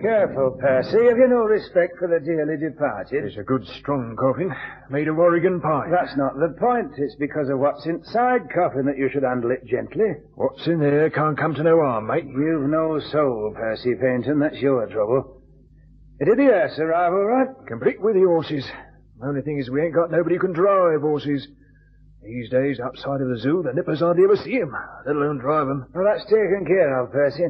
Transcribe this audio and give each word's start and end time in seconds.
Careful, 0.00 0.56
Percy. 0.60 1.06
Have 1.08 1.18
you 1.18 1.26
no 1.26 1.42
respect 1.42 1.98
for 1.98 2.06
the 2.06 2.20
dearly 2.20 2.56
departed? 2.56 3.24
It's 3.24 3.36
a 3.36 3.42
good, 3.42 3.66
strong 3.80 4.14
coffin, 4.14 4.54
made 4.90 5.08
of 5.08 5.18
Oregon 5.18 5.60
pine. 5.60 5.90
That's 5.90 6.16
not 6.16 6.38
the 6.38 6.54
point. 6.58 6.92
It's 6.98 7.16
because 7.16 7.48
of 7.48 7.58
what's 7.58 7.84
inside 7.84 8.48
coffin 8.54 8.86
that 8.86 8.96
you 8.96 9.08
should 9.12 9.24
handle 9.24 9.50
it 9.50 9.66
gently. 9.66 10.14
What's 10.36 10.66
in 10.68 10.78
there 10.78 11.10
can't 11.10 11.36
come 11.36 11.54
to 11.54 11.64
no 11.64 11.80
harm, 11.80 12.06
mate. 12.06 12.26
You've 12.26 12.70
no 12.70 13.00
soul, 13.10 13.52
Percy 13.56 13.94
Paynton. 13.96 14.38
That's 14.38 14.62
your 14.62 14.86
trouble. 14.86 15.42
Did 16.24 16.38
the 16.38 16.44
hearse 16.44 16.78
arrive 16.78 17.12
all 17.12 17.26
right? 17.26 17.48
Complete 17.66 18.00
with 18.00 18.14
the 18.14 18.22
horses. 18.24 18.64
The 19.18 19.26
only 19.26 19.42
thing 19.42 19.58
is 19.58 19.68
we 19.68 19.82
ain't 19.82 19.94
got 19.94 20.12
nobody 20.12 20.36
who 20.36 20.42
can 20.42 20.52
drive 20.52 21.00
horses. 21.00 21.46
These 22.22 22.50
days, 22.50 22.78
outside 22.78 23.20
of 23.20 23.28
the 23.28 23.38
zoo, 23.38 23.64
the 23.64 23.72
nippers 23.72 24.00
hardly 24.00 24.24
ever 24.24 24.36
see 24.36 24.60
'em, 24.60 24.74
let 25.06 25.16
alone 25.16 25.38
drive 25.38 25.68
'em. 25.68 25.86
Well, 25.94 26.04
that's 26.04 26.24
taken 26.26 26.66
care 26.66 27.00
of, 27.00 27.10
Percy. 27.10 27.46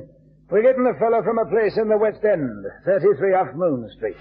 We're 0.50 0.62
getting 0.62 0.86
a 0.86 0.98
fellow 0.98 1.22
from 1.22 1.38
a 1.38 1.44
place 1.44 1.76
in 1.76 1.88
the 1.88 1.98
West 1.98 2.24
End, 2.24 2.64
33 2.86 3.32
Half 3.32 3.54
Moon 3.54 3.90
Street. 3.94 4.16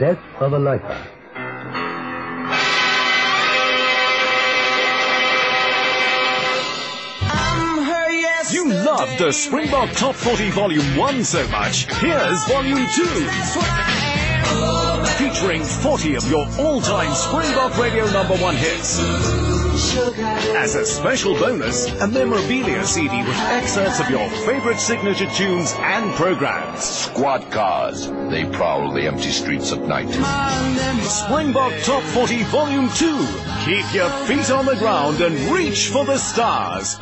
Death 0.00 0.18
of 0.40 0.52
a 0.54 0.58
Lifer. 0.58 1.17
You 8.50 8.72
loved 8.72 9.18
the 9.18 9.30
Springbok 9.30 9.92
Top 9.92 10.14
40 10.14 10.50
Volume 10.52 10.96
1 10.96 11.24
so 11.24 11.46
much. 11.48 11.84
Here's 11.96 12.44
Volume 12.46 12.86
2. 12.94 13.04
Featuring 15.18 15.62
40 15.62 16.14
of 16.14 16.30
your 16.30 16.48
all-time 16.58 17.12
Springbok 17.14 17.76
Radio 17.76 18.10
number 18.10 18.36
one 18.36 18.56
hits. 18.56 19.00
As 20.56 20.76
a 20.76 20.86
special 20.86 21.34
bonus, 21.34 21.92
a 22.00 22.06
memorabilia 22.06 22.84
CD 22.86 23.18
with 23.18 23.36
excerpts 23.36 24.00
of 24.00 24.08
your 24.08 24.28
favorite 24.46 24.80
signature 24.80 25.28
tunes 25.30 25.74
and 25.76 26.14
programs. 26.14 26.82
Squad 26.82 27.50
cars. 27.50 28.08
They 28.30 28.46
prowl 28.46 28.92
the 28.92 29.06
empty 29.06 29.30
streets 29.30 29.72
at 29.72 29.82
night. 29.82 30.08
Springbok 31.04 31.74
Top 31.82 32.02
40 32.02 32.44
Volume 32.44 32.88
2. 32.94 33.26
Keep 33.66 33.94
your 33.94 34.10
feet 34.26 34.50
on 34.50 34.64
the 34.64 34.76
ground 34.76 35.20
and 35.20 35.36
reach 35.52 35.88
for 35.88 36.06
the 36.06 36.16
stars. 36.16 36.98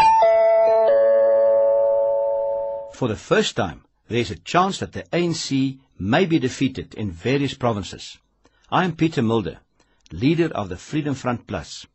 For 2.96 3.08
the 3.08 3.14
first 3.14 3.56
time, 3.56 3.84
there 4.08 4.20
is 4.20 4.30
a 4.30 4.38
chance 4.38 4.78
that 4.78 4.92
the 4.94 5.02
ANC 5.12 5.78
may 5.98 6.24
be 6.24 6.38
defeated 6.38 6.94
in 6.94 7.10
various 7.10 7.52
provinces. 7.52 8.16
I 8.72 8.86
am 8.86 8.96
Peter 8.96 9.20
Mulder, 9.20 9.58
leader 10.12 10.46
of 10.46 10.70
the 10.70 10.78
Freedom 10.78 11.14
Front 11.14 11.46
Plus. 11.46 11.86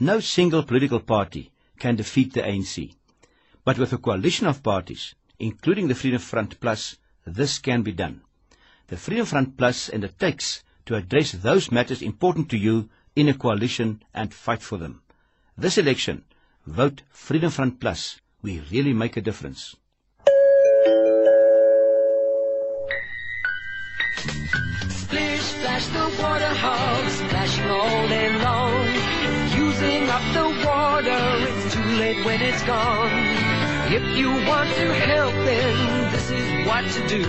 No 0.00 0.18
single 0.18 0.64
political 0.64 0.98
party 0.98 1.52
can 1.78 1.94
defeat 1.94 2.32
the 2.32 2.42
ANC. 2.42 2.92
But 3.64 3.78
with 3.78 3.92
a 3.92 3.98
coalition 3.98 4.48
of 4.48 4.64
parties, 4.64 5.14
including 5.38 5.86
the 5.86 5.94
Freedom 5.94 6.18
Front 6.18 6.58
Plus, 6.58 6.96
this 7.24 7.60
can 7.60 7.82
be 7.82 7.92
done. 7.92 8.22
The 8.88 8.96
Freedom 8.96 9.26
Front 9.26 9.56
Plus 9.56 9.92
undertakes 9.92 10.64
to 10.86 10.96
address 10.96 11.30
those 11.30 11.70
matters 11.70 12.02
important 12.02 12.48
to 12.48 12.58
you 12.58 12.90
in 13.14 13.28
a 13.28 13.34
coalition 13.34 14.02
and 14.12 14.34
fight 14.34 14.62
for 14.62 14.76
them. 14.76 15.02
This 15.56 15.78
election, 15.78 16.24
vote 16.66 17.02
Freedom 17.10 17.52
Front 17.52 17.78
Plus. 17.78 18.20
We 18.42 18.58
really 18.72 18.92
make 18.92 19.16
a 19.16 19.20
difference. 19.20 19.76
Splash 25.82 26.16
the 26.16 26.22
water 26.22 26.54
hog, 26.54 27.08
splashing 27.10 27.70
all 27.70 28.08
day 28.08 28.38
long. 28.38 28.86
Using 29.56 30.08
up 30.08 30.22
the 30.32 30.66
water, 30.66 31.22
it's 31.48 31.74
too 31.74 31.84
late 31.98 32.24
when 32.24 32.40
it's 32.40 32.62
gone. 32.62 33.10
If 33.92 34.16
you 34.16 34.30
want 34.46 34.70
to 34.70 34.94
help, 34.94 35.34
then 35.44 36.12
this 36.12 36.30
is 36.30 36.66
what 36.66 36.84
to 36.96 37.08
do. 37.08 37.26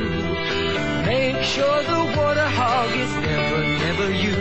Make 1.06 1.44
sure 1.44 1.84
the 1.84 2.04
water 2.18 2.48
hog 2.48 2.92
is 2.92 3.14
never, 3.16 3.62
never 3.86 4.12
you. 4.12 4.36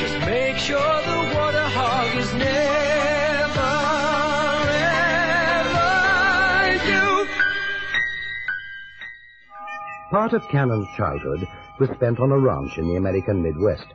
Just 0.00 0.18
make 0.26 0.56
sure 0.56 1.02
the 1.02 1.34
water 1.34 1.68
hog 1.76 2.16
is 2.16 2.32
never, 2.34 3.13
Part 10.14 10.32
of 10.32 10.46
Cannon's 10.46 10.86
childhood 10.96 11.44
was 11.80 11.90
spent 11.90 12.20
on 12.20 12.30
a 12.30 12.38
ranch 12.38 12.78
in 12.78 12.86
the 12.86 12.94
American 12.94 13.42
Midwest. 13.42 13.86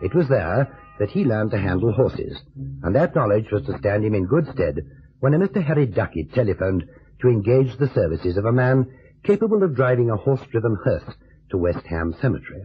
It 0.00 0.14
was 0.14 0.28
there 0.28 0.78
that 1.00 1.10
he 1.10 1.24
learned 1.24 1.50
to 1.50 1.58
handle 1.58 1.90
horses, 1.90 2.40
and 2.84 2.94
that 2.94 3.16
knowledge 3.16 3.50
was 3.50 3.66
to 3.66 3.76
stand 3.78 4.04
him 4.04 4.14
in 4.14 4.26
good 4.26 4.46
stead 4.52 4.86
when 5.18 5.34
a 5.34 5.40
Mr. 5.40 5.60
Harry 5.60 5.86
Duckett 5.86 6.32
telephoned 6.32 6.84
to 7.20 7.28
engage 7.28 7.76
the 7.76 7.88
services 7.88 8.36
of 8.36 8.44
a 8.44 8.52
man 8.52 8.86
capable 9.24 9.64
of 9.64 9.74
driving 9.74 10.10
a 10.10 10.16
horse-driven 10.16 10.76
hearse 10.84 11.12
to 11.50 11.58
West 11.58 11.84
Ham 11.86 12.14
Cemetery. 12.20 12.62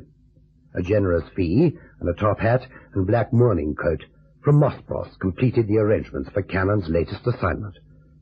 A 0.75 0.83
generous 0.83 1.27
fee 1.35 1.75
and 1.99 2.07
a 2.07 2.13
top 2.13 2.39
hat 2.39 2.67
and 2.93 3.07
black 3.07 3.33
mourning 3.33 3.73
coat 3.73 4.03
from 4.43 4.59
Moss 4.59 4.79
Bros 4.87 5.17
completed 5.19 5.67
the 5.67 5.79
arrangements 5.79 6.29
for 6.29 6.43
Cannon's 6.43 6.87
latest 6.89 7.25
assignment, 7.25 7.75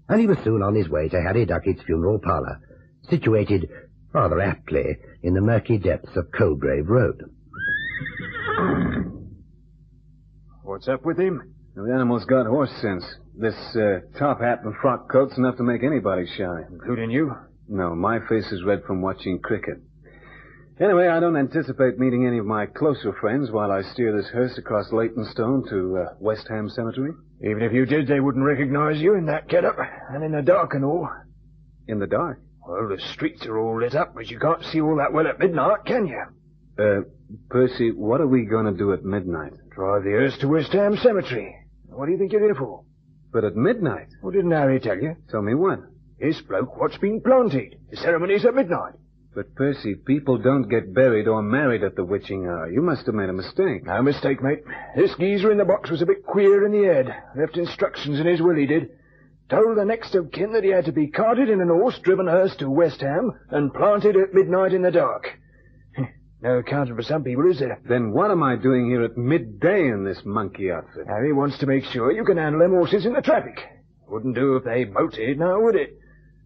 and 0.08 0.22
he 0.22 0.28
was 0.28 0.38
soon 0.46 0.62
on 0.62 0.76
his 0.76 0.88
way 0.88 1.10
to 1.10 1.22
Harry 1.22 1.46
Duckett's 1.46 1.84
funeral 1.84 2.20
parlor, 2.20 2.62
situated 3.10 3.70
rather 4.16 4.40
aptly 4.40 4.98
in 5.24 5.34
the 5.34 5.42
murky 5.42 5.78
depths 5.78 6.16
of 6.16 6.32
Coalgrave 6.32 6.88
Road. 6.88 7.22
What's 10.64 10.88
up 10.88 11.06
with 11.06 11.20
him? 11.20 11.54
The 11.76 11.92
animal's 11.94 12.24
got 12.24 12.46
horse 12.46 12.72
sense. 12.82 13.04
This 13.38 13.56
uh, 13.76 14.00
top 14.18 14.40
hat 14.40 14.62
and 14.64 14.74
frock 14.82 15.12
coat's 15.12 15.38
enough 15.38 15.58
to 15.58 15.64
make 15.64 15.84
anybody 15.84 16.26
shy. 16.38 16.62
Including 16.72 17.12
you? 17.12 17.36
No, 17.68 17.94
my 17.94 18.20
face 18.30 18.50
is 18.54 18.64
red 18.64 18.84
from 18.88 19.02
watching 19.02 19.40
cricket. 19.40 19.80
Anyway, 20.80 21.08
I 21.10 21.20
don't 21.20 21.36
anticipate 21.36 22.00
meeting 22.00 22.26
any 22.26 22.38
of 22.38 22.46
my 22.46 22.68
closer 22.68 23.12
friends 23.20 23.52
while 23.52 23.72
I 23.72 23.82
steer 23.82 24.16
this 24.16 24.30
hearse 24.32 24.58
across 24.58 24.94
Leytonstone 24.94 25.68
to 25.70 25.98
uh, 25.98 26.14
West 26.20 26.48
Ham 26.50 26.70
Cemetery. 26.70 27.12
Even 27.42 27.62
if 27.62 27.74
you 27.74 27.86
did, 27.86 28.08
they 28.08 28.22
wouldn't 28.22 28.46
recognize 28.46 29.02
you 29.02 29.16
in 29.16 29.26
that 29.26 29.50
get-up, 29.50 29.76
and 30.10 30.24
in 30.24 30.32
the 30.32 30.42
dark 30.42 30.74
and 30.74 30.86
all. 30.86 31.10
In 31.88 32.00
the 32.00 32.08
dark? 32.08 32.40
Well, 32.68 32.88
the 32.90 33.00
streets 33.14 33.46
are 33.46 33.60
all 33.60 33.80
lit 33.80 33.96
up, 33.96 34.16
but 34.16 34.30
you 34.30 34.40
can't 34.40 34.64
see 34.66 34.82
all 34.82 34.98
that 34.98 35.14
well 35.14 35.28
at 35.28 35.40
midnight, 35.40 35.86
can 35.86 36.08
you? 36.08 36.24
Uh, 36.78 37.02
Percy, 37.50 37.92
what 37.92 38.22
are 38.22 38.28
we 38.28 38.46
going 38.46 38.66
to 38.66 38.78
do 38.78 38.92
at 38.94 39.04
midnight? 39.04 39.54
Drive 39.70 40.04
the 40.04 40.12
hearse 40.12 40.38
to 40.40 40.48
West 40.48 40.72
Ham 40.74 40.98
Cemetery. 40.98 41.56
What 41.88 42.08
do 42.08 42.12
you 42.12 42.18
think 42.18 42.32
you're 42.32 42.42
here 42.42 42.56
for? 42.56 42.84
But 43.32 43.44
at 43.44 43.56
midnight? 43.56 44.08
Well, 44.22 44.32
didn't 44.32 44.52
Harry 44.52 44.80
tell 44.80 44.98
you? 44.98 45.16
Tell 45.30 45.42
me 45.42 45.54
what? 45.54 45.80
This 46.20 46.42
bloke 46.42 46.78
what's 46.80 46.98
been 46.98 47.22
planted. 47.22 47.78
The 47.92 47.98
ceremony's 47.98 48.46
at 48.46 48.56
midnight. 48.56 48.94
But 49.36 49.54
Percy, 49.56 49.96
people 49.96 50.38
don't 50.38 50.70
get 50.70 50.94
buried 50.94 51.28
or 51.28 51.42
married 51.42 51.84
at 51.84 51.96
the 51.98 52.06
witching 52.06 52.46
hour. 52.46 52.70
You 52.72 52.82
must 52.82 53.06
have 53.06 53.16
made 53.16 53.30
a 53.30 53.34
mistake. 53.34 53.86
No 53.86 54.02
mistake, 54.02 54.42
mate. 54.42 54.64
This 54.96 55.14
geezer 55.20 55.52
in 55.52 55.58
the 55.58 55.66
box 55.66 55.92
was 55.92 56.02
a 56.02 56.06
bit 56.06 56.26
queer 56.26 56.66
in 56.66 56.72
the 56.72 56.88
head. 56.88 57.14
Left 57.38 57.58
instructions 57.58 58.20
in 58.20 58.26
his 58.26 58.42
will, 58.42 58.56
he 58.56 58.66
did. 58.66 58.92
Told 59.50 59.78
the 59.78 59.86
next 59.86 60.16
of 60.16 60.32
kin 60.32 60.54
that 60.54 60.64
he 60.64 60.72
had 60.72 60.86
to 60.86 60.92
be 60.92 61.08
carted 61.08 61.50
in 61.50 61.62
an 61.62 61.68
horse-driven 61.68 62.26
hearse 62.26 62.56
to 62.58 62.70
West 62.70 63.02
Ham 63.02 63.32
and 63.52 63.74
planted 63.74 64.16
at 64.16 64.34
midnight 64.34 64.74
in 64.74 64.82
the 64.82 64.90
dark. 64.90 65.28
no 66.42 66.58
accounting 66.58 66.96
for 66.96 67.04
some 67.04 67.24
people, 67.24 67.50
is 67.52 67.60
there? 67.60 67.80
Then 67.88 68.12
what 68.12 68.32
am 68.32 68.42
I 68.42 68.56
doing 68.56 68.90
here 68.90 69.04
at 69.04 69.18
midday 69.18 69.88
in 69.88 70.04
this 70.04 70.22
monkey 70.26 70.72
outfit? 70.72 71.06
Harry 71.08 71.32
wants 71.32 71.60
to 71.60 71.68
make 71.68 71.84
sure 71.86 72.12
you 72.12 72.26
can 72.26 72.38
handle 72.38 72.62
them 72.62 72.72
horses 72.72 73.06
in 73.06 73.14
the 73.14 73.22
traffic. 73.22 73.60
Wouldn't 74.08 74.36
do 74.36 74.56
if 74.56 74.64
they 74.64 74.86
motored, 74.86 75.38
now 75.38 75.62
would 75.62 75.76
it? 75.76 76.00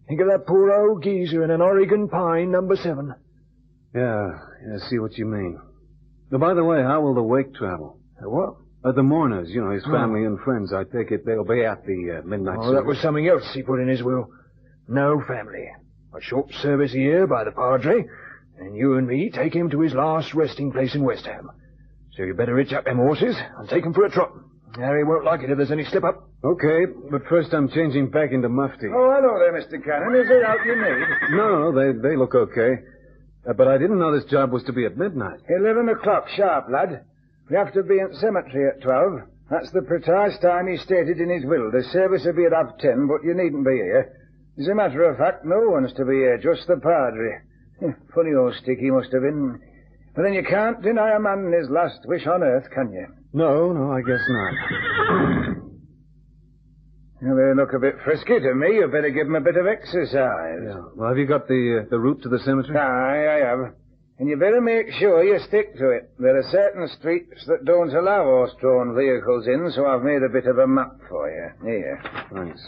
Think 0.06 0.20
of 0.20 0.28
that 0.28 0.46
poor 0.46 0.70
old 0.70 1.02
geezer 1.02 1.42
in 1.42 1.50
an 1.50 1.62
Oregon 1.62 2.08
pine, 2.08 2.50
number 2.50 2.76
seven. 2.76 3.14
Yeah, 3.94 4.30
I 4.74 4.88
see 4.88 4.98
what 4.98 5.16
you 5.16 5.24
mean. 5.24 5.58
But 6.30 6.40
by 6.40 6.52
the 6.52 6.64
way, 6.64 6.82
how 6.82 7.00
will 7.00 7.14
the 7.14 7.22
wake 7.22 7.54
travel? 7.54 7.98
The 8.20 8.28
what? 8.28 8.56
Uh, 8.82 8.92
the 8.92 9.02
mourners, 9.02 9.50
you 9.50 9.62
know, 9.62 9.70
his 9.72 9.84
family 9.84 10.24
and 10.24 10.40
friends. 10.40 10.72
I 10.72 10.84
take 10.84 11.10
it 11.10 11.26
they'll 11.26 11.44
be 11.44 11.64
at 11.64 11.84
the 11.84 12.20
uh, 12.22 12.26
midnight 12.26 12.56
service. 12.56 12.68
Oh, 12.70 12.74
that 12.74 12.84
was 12.86 12.98
something 13.02 13.28
else 13.28 13.42
he 13.52 13.62
put 13.62 13.78
in 13.80 13.88
his 13.88 14.02
will. 14.02 14.28
No 14.88 15.22
family. 15.28 15.68
A 16.16 16.20
short 16.20 16.50
service 16.62 16.90
here 16.92 17.26
by 17.26 17.44
the 17.44 17.52
Padre, 17.52 18.04
and 18.58 18.74
you 18.74 18.96
and 18.96 19.06
me 19.06 19.30
take 19.30 19.54
him 19.54 19.68
to 19.70 19.80
his 19.80 19.92
last 19.92 20.32
resting 20.34 20.72
place 20.72 20.94
in 20.94 21.04
West 21.04 21.26
Ham. 21.26 21.50
So 22.16 22.22
you 22.24 22.34
better 22.34 22.56
hitch 22.58 22.72
up 22.72 22.84
them 22.86 22.96
horses 22.96 23.36
and 23.58 23.68
take 23.68 23.84
'em 23.84 23.92
for 23.92 24.04
a 24.06 24.10
trot. 24.10 24.32
Harry 24.76 25.04
won't 25.04 25.24
like 25.24 25.42
it 25.42 25.50
if 25.50 25.56
there's 25.58 25.70
any 25.70 25.84
slip-up. 25.84 26.28
Okay, 26.42 26.86
but 27.10 27.22
first 27.26 27.52
I'm 27.52 27.68
changing 27.68 28.08
back 28.10 28.32
into 28.32 28.48
mufti. 28.48 28.86
Oh, 28.86 29.12
hello 29.12 29.38
there, 29.38 29.52
Mr. 29.52 29.82
Cannon. 29.84 30.14
Is 30.14 30.30
it 30.30 30.42
out 30.42 30.64
you 30.64 30.74
need? 30.74 31.36
No, 31.36 31.70
no, 31.70 31.72
they, 31.72 31.98
they 32.08 32.16
look 32.16 32.34
okay. 32.34 32.78
Uh, 33.48 33.52
but 33.52 33.68
I 33.68 33.78
didn't 33.78 33.98
know 33.98 34.12
this 34.12 34.24
job 34.30 34.52
was 34.52 34.62
to 34.64 34.72
be 34.72 34.86
at 34.86 34.96
midnight. 34.96 35.40
Eleven 35.48 35.88
o'clock 35.90 36.28
sharp, 36.36 36.68
lad. 36.70 37.04
We 37.50 37.56
have 37.56 37.72
to 37.74 37.82
be 37.82 37.98
at 37.98 38.14
cemetery 38.14 38.70
at 38.70 38.82
twelve. 38.82 39.22
That's 39.50 39.70
the 39.72 39.82
precise 39.82 40.38
time 40.38 40.68
he 40.68 40.76
stated 40.76 41.18
in 41.18 41.28
his 41.28 41.44
will. 41.44 41.70
The 41.72 41.82
service 41.90 42.22
will 42.24 42.34
be 42.34 42.44
at 42.46 42.52
half 42.52 42.78
ten, 42.78 43.08
but 43.08 43.24
you 43.26 43.34
needn't 43.34 43.66
be 43.66 43.74
here. 43.74 44.16
As 44.58 44.68
a 44.68 44.74
matter 44.74 45.02
of 45.04 45.18
fact, 45.18 45.44
no 45.44 45.58
one's 45.70 45.92
to 45.94 46.04
be 46.04 46.14
here, 46.14 46.38
just 46.38 46.68
the 46.68 46.76
Padre. 46.76 47.42
Funny 48.14 48.34
old 48.38 48.54
stick 48.54 48.78
he 48.78 48.90
must 48.90 49.10
have 49.12 49.22
been. 49.22 49.58
But 50.14 50.22
then 50.22 50.34
you 50.34 50.44
can't 50.44 50.82
deny 50.82 51.16
a 51.16 51.20
man 51.20 51.52
his 51.52 51.68
last 51.70 51.98
wish 52.04 52.26
on 52.26 52.42
earth, 52.42 52.70
can 52.72 52.92
you? 52.92 53.06
No, 53.32 53.72
no, 53.72 53.90
I 53.92 54.02
guess 54.02 54.20
not. 54.28 54.54
Well, 57.22 57.36
they 57.36 57.54
look 57.60 57.72
a 57.74 57.78
bit 57.78 57.96
frisky 58.04 58.40
to 58.40 58.54
me. 58.54 58.76
You'd 58.76 58.92
better 58.92 59.10
give 59.10 59.26
them 59.26 59.36
a 59.36 59.40
bit 59.40 59.56
of 59.56 59.66
exercise. 59.66 60.60
Yeah. 60.64 60.82
Well, 60.94 61.08
have 61.08 61.18
you 61.18 61.26
got 61.26 61.48
the 61.48 61.82
uh, 61.82 61.88
the 61.90 61.98
route 61.98 62.22
to 62.22 62.28
the 62.28 62.38
cemetery? 62.38 62.78
Aye, 62.78 63.36
I 63.36 63.48
have. 63.48 63.74
And 64.20 64.28
you 64.28 64.36
better 64.36 64.60
make 64.60 64.92
sure 64.98 65.24
you 65.24 65.38
stick 65.48 65.78
to 65.78 65.90
it. 65.92 66.10
There 66.18 66.36
are 66.36 66.52
certain 66.52 66.86
streets 67.00 67.42
that 67.46 67.64
don't 67.64 67.94
allow 67.94 68.24
horse-drawn 68.24 68.94
vehicles 68.94 69.46
in, 69.46 69.72
so 69.74 69.86
I've 69.86 70.02
made 70.02 70.22
a 70.22 70.28
bit 70.28 70.44
of 70.44 70.58
a 70.58 70.66
map 70.66 70.92
for 71.08 71.30
you. 71.30 71.48
Here. 71.66 72.02
Thanks. 72.30 72.60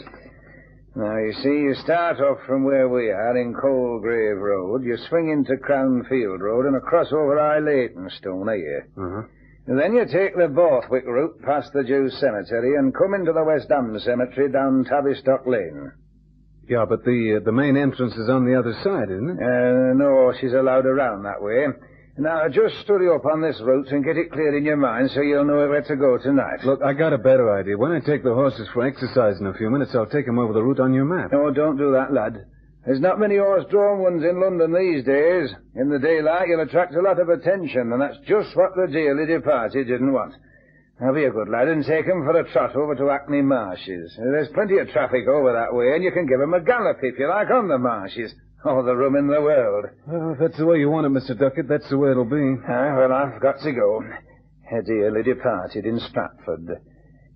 Now, 0.95 1.15
you 1.17 1.31
see, 1.43 1.49
you 1.49 1.75
start 1.83 2.19
off 2.19 2.39
from 2.47 2.63
where 2.63 2.89
we 2.89 3.11
are 3.11 3.37
in 3.37 3.53
Coalgrave 3.53 4.41
Road, 4.41 4.83
you 4.83 4.97
swing 5.09 5.29
into 5.29 5.61
Crownfield 5.61 6.39
Road 6.39 6.65
and 6.65 6.75
across 6.75 7.13
over 7.13 7.37
High 7.37 7.59
Leytonstone, 7.59 8.47
here. 8.47 8.87
Uh-huh. 8.97 9.21
And 9.67 9.79
then 9.79 9.93
you 9.93 10.05
take 10.05 10.35
the 10.35 10.47
Borthwick 10.47 11.05
route 11.05 11.39
past 11.43 11.71
the 11.71 11.83
Jews 11.83 12.17
Cemetery 12.19 12.77
and 12.77 12.95
come 12.95 13.13
into 13.13 13.31
the 13.31 13.43
West 13.43 13.69
Ham 13.69 13.95
Cemetery 13.99 14.51
down 14.51 14.85
Tavistock 14.85 15.45
Lane. 15.45 15.91
Yeah, 16.67 16.85
but 16.87 17.03
the 17.03 17.39
uh, 17.41 17.43
the 17.43 17.51
main 17.51 17.75
entrance 17.75 18.13
is 18.15 18.29
on 18.29 18.45
the 18.45 18.57
other 18.57 18.73
side, 18.83 19.11
isn't 19.11 19.29
it? 19.29 19.37
Uh, 19.39 19.93
no, 19.95 20.33
she's 20.39 20.53
allowed 20.53 20.85
around 20.85 21.23
that 21.23 21.41
way. 21.41 21.67
Now, 22.17 22.47
just 22.47 22.79
study 22.81 23.07
up 23.09 23.25
on 23.25 23.41
this 23.41 23.59
route 23.59 23.87
and 23.89 24.05
get 24.05 24.17
it 24.17 24.31
clear 24.31 24.55
in 24.55 24.63
your 24.63 24.77
mind 24.77 25.09
so 25.11 25.21
you'll 25.21 25.45
know 25.45 25.67
where 25.67 25.81
to 25.81 25.95
go 25.95 26.19
tonight. 26.19 26.63
Look, 26.63 26.81
I 26.83 26.93
got 26.93 27.11
a 27.11 27.17
better 27.17 27.51
idea. 27.57 27.75
When 27.75 27.91
I 27.91 27.99
take 27.99 28.23
the 28.23 28.35
horses 28.35 28.67
for 28.71 28.85
exercise 28.85 29.39
in 29.39 29.47
a 29.47 29.53
few 29.55 29.71
minutes, 29.71 29.95
I'll 29.95 30.05
take 30.05 30.27
'em 30.27 30.37
over 30.37 30.53
the 30.53 30.61
route 30.61 30.79
on 30.79 30.93
your 30.93 31.05
map. 31.05 31.31
No, 31.31 31.49
don't 31.51 31.75
do 31.75 31.91
that, 31.93 32.13
lad. 32.13 32.45
There's 32.85 32.99
not 33.01 33.19
many 33.19 33.37
horse-drawn 33.37 33.99
ones 33.99 34.23
in 34.23 34.39
London 34.39 34.73
these 34.73 35.03
days. 35.05 35.55
In 35.75 35.89
the 35.89 35.99
daylight, 35.99 36.49
you'll 36.49 36.59
attract 36.61 36.93
a 36.95 37.01
lot 37.01 37.19
of 37.19 37.29
attention, 37.29 37.91
and 37.91 38.01
that's 38.01 38.19
just 38.27 38.55
what 38.55 38.75
the 38.75 38.87
dearly 38.87 39.25
departed 39.25 39.87
didn't 39.87 40.11
want. 40.13 40.33
Now 41.03 41.11
be 41.11 41.25
a 41.25 41.31
good 41.31 41.49
lad 41.49 41.67
and 41.67 41.83
take 41.83 42.05
him 42.05 42.23
for 42.23 42.39
a 42.39 42.49
trot 42.49 42.77
over 42.77 42.95
to 42.95 43.07
Hackney 43.07 43.41
Marshes. 43.41 44.15
There's 44.15 44.47
plenty 44.53 44.77
of 44.77 44.87
traffic 44.87 45.27
over 45.27 45.51
that 45.51 45.75
way, 45.75 45.91
and 45.93 46.01
you 46.01 46.13
can 46.13 46.25
give 46.25 46.39
him 46.39 46.53
a 46.53 46.63
gallop 46.63 46.99
if 47.01 47.19
you 47.19 47.27
like 47.27 47.49
on 47.51 47.67
the 47.67 47.77
marshes. 47.77 48.33
All 48.63 48.85
the 48.85 48.95
room 48.95 49.17
in 49.17 49.27
the 49.27 49.41
world. 49.41 49.87
Well, 50.07 50.31
if 50.31 50.39
that's 50.39 50.57
the 50.57 50.65
way 50.65 50.77
you 50.77 50.89
want 50.89 51.05
it, 51.05 51.09
Mr. 51.09 51.37
Duckett, 51.37 51.67
that's 51.67 51.89
the 51.89 51.97
way 51.97 52.11
it'll 52.11 52.23
be. 52.23 52.55
Ah, 52.69 52.95
well, 52.95 53.11
I've 53.11 53.41
got 53.41 53.59
to 53.63 53.73
go. 53.73 54.01
Dearly 54.85 55.23
departed 55.23 55.85
in 55.85 55.99
Stratford. 55.99 56.81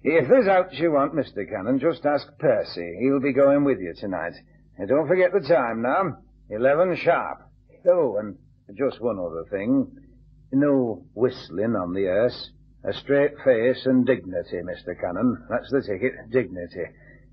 If 0.02 0.30
there's 0.30 0.48
aught 0.48 0.72
you 0.72 0.94
want, 0.94 1.14
Mr. 1.14 1.46
Cannon, 1.48 1.78
just 1.78 2.06
ask 2.06 2.25
Percy. 2.40 2.96
He'll 3.02 3.19
be 3.19 3.34
going 3.34 3.66
with 3.66 3.80
you 3.81 3.94
tonight. 4.00 4.34
And 4.78 4.88
don't 4.88 5.10
forget 5.10 5.34
the 5.34 5.46
time 5.46 5.81
now. 5.81 6.19
Eleven 6.50 6.96
sharp. 6.96 7.40
Oh, 7.86 8.16
and 8.18 8.38
just 8.78 9.02
one 9.02 9.19
other 9.19 9.44
thing. 9.52 9.92
No 10.54 11.04
whistling 11.14 11.75
on 11.75 11.94
the 11.94 12.06
hearse. 12.06 12.52
A 12.83 12.94
straight 12.94 13.31
face 13.44 13.85
and 13.85 14.06
dignity, 14.06 14.57
Mr. 14.57 15.00
Cannon. 15.00 15.45
That's 15.50 15.69
the 15.71 15.81
ticket. 15.81 16.13
Dignity. 16.31 16.85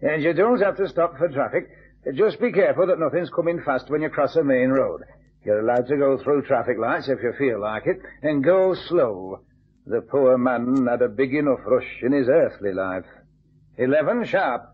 And 0.03 0.23
you 0.23 0.33
don't 0.33 0.61
have 0.61 0.77
to 0.79 0.89
stop 0.89 1.17
for 1.19 1.29
traffic. 1.29 1.69
Just 2.15 2.41
be 2.41 2.53
careful 2.53 2.87
that 2.87 2.99
nothing's 2.99 3.31
coming 3.31 3.63
fast 3.65 3.89
when 3.89 4.03
you 4.03 4.09
cross 4.11 4.37
a 4.37 4.45
main 4.45 4.71
road. 4.71 5.03
You're 5.45 5.61
allowed 5.61 5.87
to 5.89 5.97
go 5.97 6.19
through 6.23 6.43
traffic 6.43 6.79
lights 6.79 7.09
if 7.09 7.19
you 7.23 7.33
feel 7.39 7.61
like 7.61 7.87
it, 7.87 7.99
and 8.23 8.43
go 8.43 8.75
slow. 8.89 9.41
The 9.87 10.01
poor 10.01 10.39
man 10.39 10.87
had 10.87 11.03
a 11.03 11.09
big 11.09 11.35
enough 11.35 11.61
rush 11.67 12.01
in 12.03 12.13
his 12.13 12.29
earthly 12.29 12.73
life. 12.73 13.05
Eleven 13.77 14.25
sharp. 14.25 14.71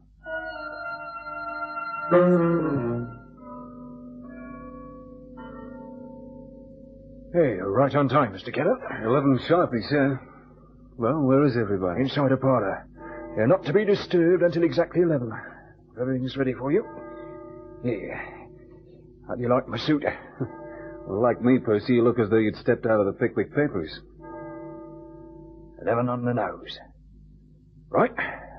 Hey, 7.32 7.54
you're 7.56 7.70
right 7.70 7.94
on 7.94 8.08
time, 8.08 8.32
Mr. 8.32 8.52
Cannon. 8.52 8.78
Eleven 9.04 9.38
sharp, 9.46 9.72
he 9.72 9.82
said. 9.82 10.18
Well, 11.00 11.22
where 11.22 11.46
is 11.46 11.56
everybody? 11.56 12.02
Inside 12.02 12.30
a 12.30 12.36
parlour. 12.36 12.86
They're 13.34 13.46
not 13.46 13.64
to 13.64 13.72
be 13.72 13.86
disturbed 13.86 14.42
until 14.42 14.64
exactly 14.64 15.00
eleven. 15.00 15.32
Everything's 15.98 16.36
ready 16.36 16.52
for 16.52 16.70
you. 16.70 16.84
Here. 17.82 18.20
How 19.26 19.34
do 19.34 19.40
you 19.40 19.48
like 19.48 19.66
my 19.66 19.78
suit? 19.78 20.04
Like 21.08 21.42
me, 21.42 21.58
Percy, 21.58 21.94
you 21.94 22.04
look 22.04 22.20
as 22.20 22.28
though 22.28 22.36
you'd 22.36 22.54
stepped 22.56 22.84
out 22.86 23.00
of 23.00 23.06
the 23.06 23.12
Pickwick 23.12 23.48
Papers. 23.48 24.00
Eleven 25.82 26.08
on 26.08 26.24
the 26.24 26.34
nose. 26.34 26.78
Right, 27.88 28.12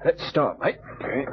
let's 0.03 0.27
start, 0.27 0.59
mate. 0.59 0.77
Okay. 0.95 1.25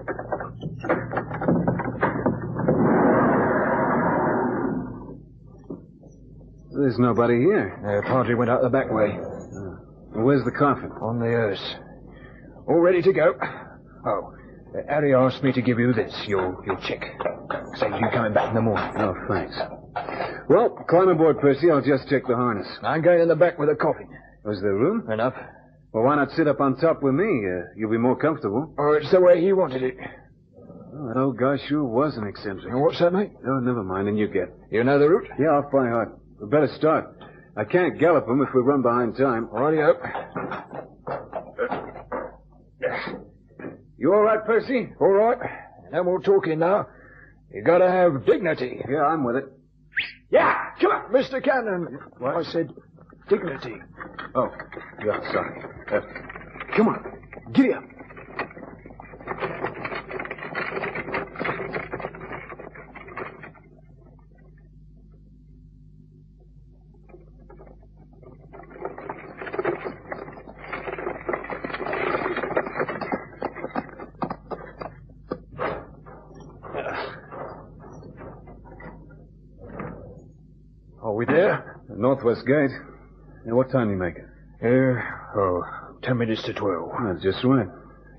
There's 6.70 6.98
nobody 6.98 7.38
here. 7.40 7.80
The 7.82 8.02
party 8.06 8.34
went 8.34 8.50
out 8.50 8.62
the 8.62 8.68
back 8.68 8.92
way. 8.92 9.10
Hmm. 9.10 9.67
And 10.18 10.26
Where's 10.26 10.44
the 10.44 10.50
coffin? 10.50 10.90
On 11.00 11.20
the 11.20 11.26
hearse. 11.26 11.76
All 12.66 12.80
ready 12.80 13.00
to 13.02 13.12
go. 13.12 13.34
Oh, 14.04 14.34
uh, 14.74 14.80
Harry 14.88 15.14
asked 15.14 15.44
me 15.44 15.52
to 15.52 15.62
give 15.62 15.78
you 15.78 15.92
this, 15.92 16.12
your, 16.26 16.60
your 16.66 16.74
check. 16.88 17.04
Saves 17.76 17.94
you 18.00 18.08
coming 18.12 18.32
back 18.34 18.48
in 18.48 18.56
the 18.56 18.60
morning. 18.60 18.92
Oh, 18.98 19.14
thanks. 19.28 19.56
Well, 20.48 20.70
climb 20.90 21.08
aboard, 21.08 21.38
Percy. 21.38 21.70
I'll 21.70 21.82
just 21.84 22.08
check 22.08 22.26
the 22.26 22.34
harness. 22.34 22.66
I'm 22.82 23.00
going 23.00 23.20
in 23.20 23.28
the 23.28 23.36
back 23.36 23.60
with 23.60 23.68
a 23.68 23.76
coffin. 23.76 24.08
Was 24.44 24.60
there 24.60 24.74
room? 24.74 25.08
Enough. 25.08 25.34
Well, 25.92 26.02
why 26.02 26.16
not 26.16 26.32
sit 26.32 26.48
up 26.48 26.60
on 26.60 26.76
top 26.78 27.00
with 27.00 27.14
me? 27.14 27.24
Uh, 27.24 27.70
you'll 27.76 27.92
be 27.92 27.96
more 27.96 28.16
comfortable. 28.16 28.74
Oh, 28.76 28.98
it's 29.00 29.12
the 29.12 29.20
way 29.20 29.40
he 29.40 29.52
wanted 29.52 29.84
it. 29.84 29.94
Oh, 30.96 31.08
that 31.14 31.20
old 31.20 31.38
guy 31.38 31.58
sure 31.68 31.84
was 31.84 32.16
an 32.16 32.26
eccentric. 32.26 32.72
Now, 32.72 32.80
what's 32.80 32.98
that, 32.98 33.12
mate? 33.12 33.30
Oh, 33.46 33.60
never 33.60 33.84
mind, 33.84 34.08
and 34.08 34.18
you 34.18 34.26
get. 34.26 34.52
You 34.72 34.82
know 34.82 34.98
the 34.98 35.08
route? 35.08 35.28
Yeah, 35.38 35.50
off 35.62 35.70
by 35.70 35.86
heart. 35.86 36.18
We 36.40 36.48
better 36.48 36.68
start. 36.76 37.17
I 37.58 37.64
can't 37.64 37.98
gallop 37.98 38.26
them 38.26 38.40
if 38.40 38.54
we 38.54 38.60
run 38.60 38.82
behind 38.82 39.16
time. 39.16 39.48
Righty-o. 39.50 39.94
You 43.98 44.14
all 44.14 44.20
right, 44.22 44.44
Percy? 44.46 44.90
All 45.00 45.08
right. 45.08 45.38
No 45.90 46.04
more 46.04 46.20
talking 46.20 46.60
now. 46.60 46.86
You 47.52 47.64
gotta 47.64 47.90
have 47.90 48.24
dignity. 48.24 48.80
Yeah, 48.88 49.04
I'm 49.06 49.24
with 49.24 49.36
it. 49.36 49.44
Yeah, 50.30 50.54
come 50.80 50.92
on, 50.92 51.10
Mr. 51.12 51.42
Cannon. 51.42 51.98
What? 52.18 52.36
I 52.36 52.42
said 52.44 52.70
dignity. 53.28 53.74
Oh, 54.34 54.48
yeah, 55.04 55.32
sorry. 55.32 55.64
Uh, 55.90 56.00
Come 56.76 56.88
on, 56.88 57.18
giddy 57.52 57.72
up. 57.72 57.82
Are 81.00 81.12
we 81.14 81.26
Northwest 82.18 82.46
Gate. 82.48 82.72
Now, 83.44 83.54
what 83.54 83.70
time 83.70 83.90
you 83.90 83.96
make 83.96 84.16
it? 84.16 84.24
Uh, 84.60 85.38
oh, 85.38 85.62
ten 86.02 86.18
minutes 86.18 86.42
to 86.46 86.52
twelve. 86.52 86.90
That's 87.06 87.22
just 87.22 87.44
right. 87.44 87.68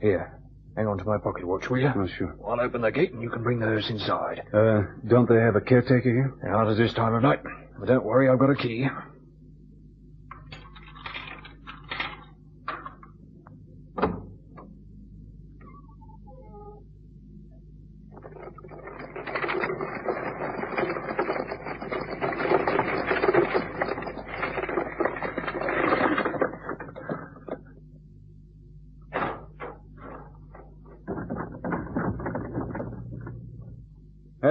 Here, 0.01 0.39
hang 0.77 0.87
on 0.87 0.97
to 0.99 1.03
my 1.03 1.17
pocket 1.17 1.45
watch, 1.45 1.69
will 1.69 1.79
you? 1.79 1.91
Oh, 1.93 2.07
sure. 2.17 2.33
I'll 2.47 2.61
open 2.61 2.79
the 2.81 2.91
gate 2.91 3.11
and 3.11 3.21
you 3.21 3.29
can 3.29 3.43
bring 3.43 3.59
the 3.59 3.65
hearse 3.65 3.89
inside. 3.89 4.43
Uh, 4.53 4.83
don't 5.05 5.27
they 5.27 5.35
have 5.35 5.57
a 5.57 5.61
caretaker 5.61 6.01
here? 6.09 6.33
Not 6.43 6.69
at 6.69 6.77
this 6.77 6.93
time 6.93 7.13
of 7.13 7.23
night. 7.23 7.41
But 7.77 7.89
don't 7.89 8.05
worry, 8.05 8.29
I've 8.29 8.39
got 8.39 8.49
a 8.49 8.55
key. 8.55 8.87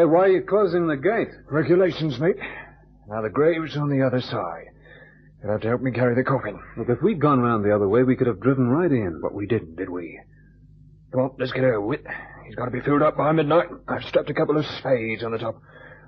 Why 0.08 0.24
are 0.24 0.28
you 0.28 0.42
closing 0.42 0.86
the 0.86 0.96
gate? 0.96 1.28
Regulations, 1.50 2.18
mate. 2.18 2.36
Now 3.08 3.22
the 3.22 3.28
grave's 3.28 3.76
on 3.76 3.88
the 3.88 4.04
other 4.06 4.20
side. 4.20 4.66
You'll 5.42 5.52
have 5.52 5.60
to 5.62 5.68
help 5.68 5.82
me 5.82 5.92
carry 5.92 6.14
the 6.14 6.24
coffin. 6.24 6.58
Look, 6.76 6.88
if 6.88 7.02
we'd 7.02 7.20
gone 7.20 7.40
round 7.40 7.64
the 7.64 7.74
other 7.74 7.88
way, 7.88 8.02
we 8.02 8.16
could 8.16 8.26
have 8.26 8.40
driven 8.40 8.68
right 8.68 8.90
in. 8.90 9.20
But 9.22 9.34
we 9.34 9.46
didn't, 9.46 9.76
did 9.76 9.88
we? 9.88 10.20
Come 11.12 11.20
on, 11.22 11.30
let's 11.38 11.52
get 11.52 11.64
over 11.64 11.80
with. 11.80 12.00
He's 12.46 12.54
got 12.54 12.64
to 12.64 12.70
be 12.70 12.80
filled 12.80 13.02
up 13.02 13.16
by 13.16 13.32
midnight. 13.32 13.68
I've 13.86 14.02
strapped 14.04 14.30
a 14.30 14.34
couple 14.34 14.58
of 14.58 14.64
spades 14.78 15.22
on 15.22 15.32
the 15.32 15.38
top. 15.38 15.60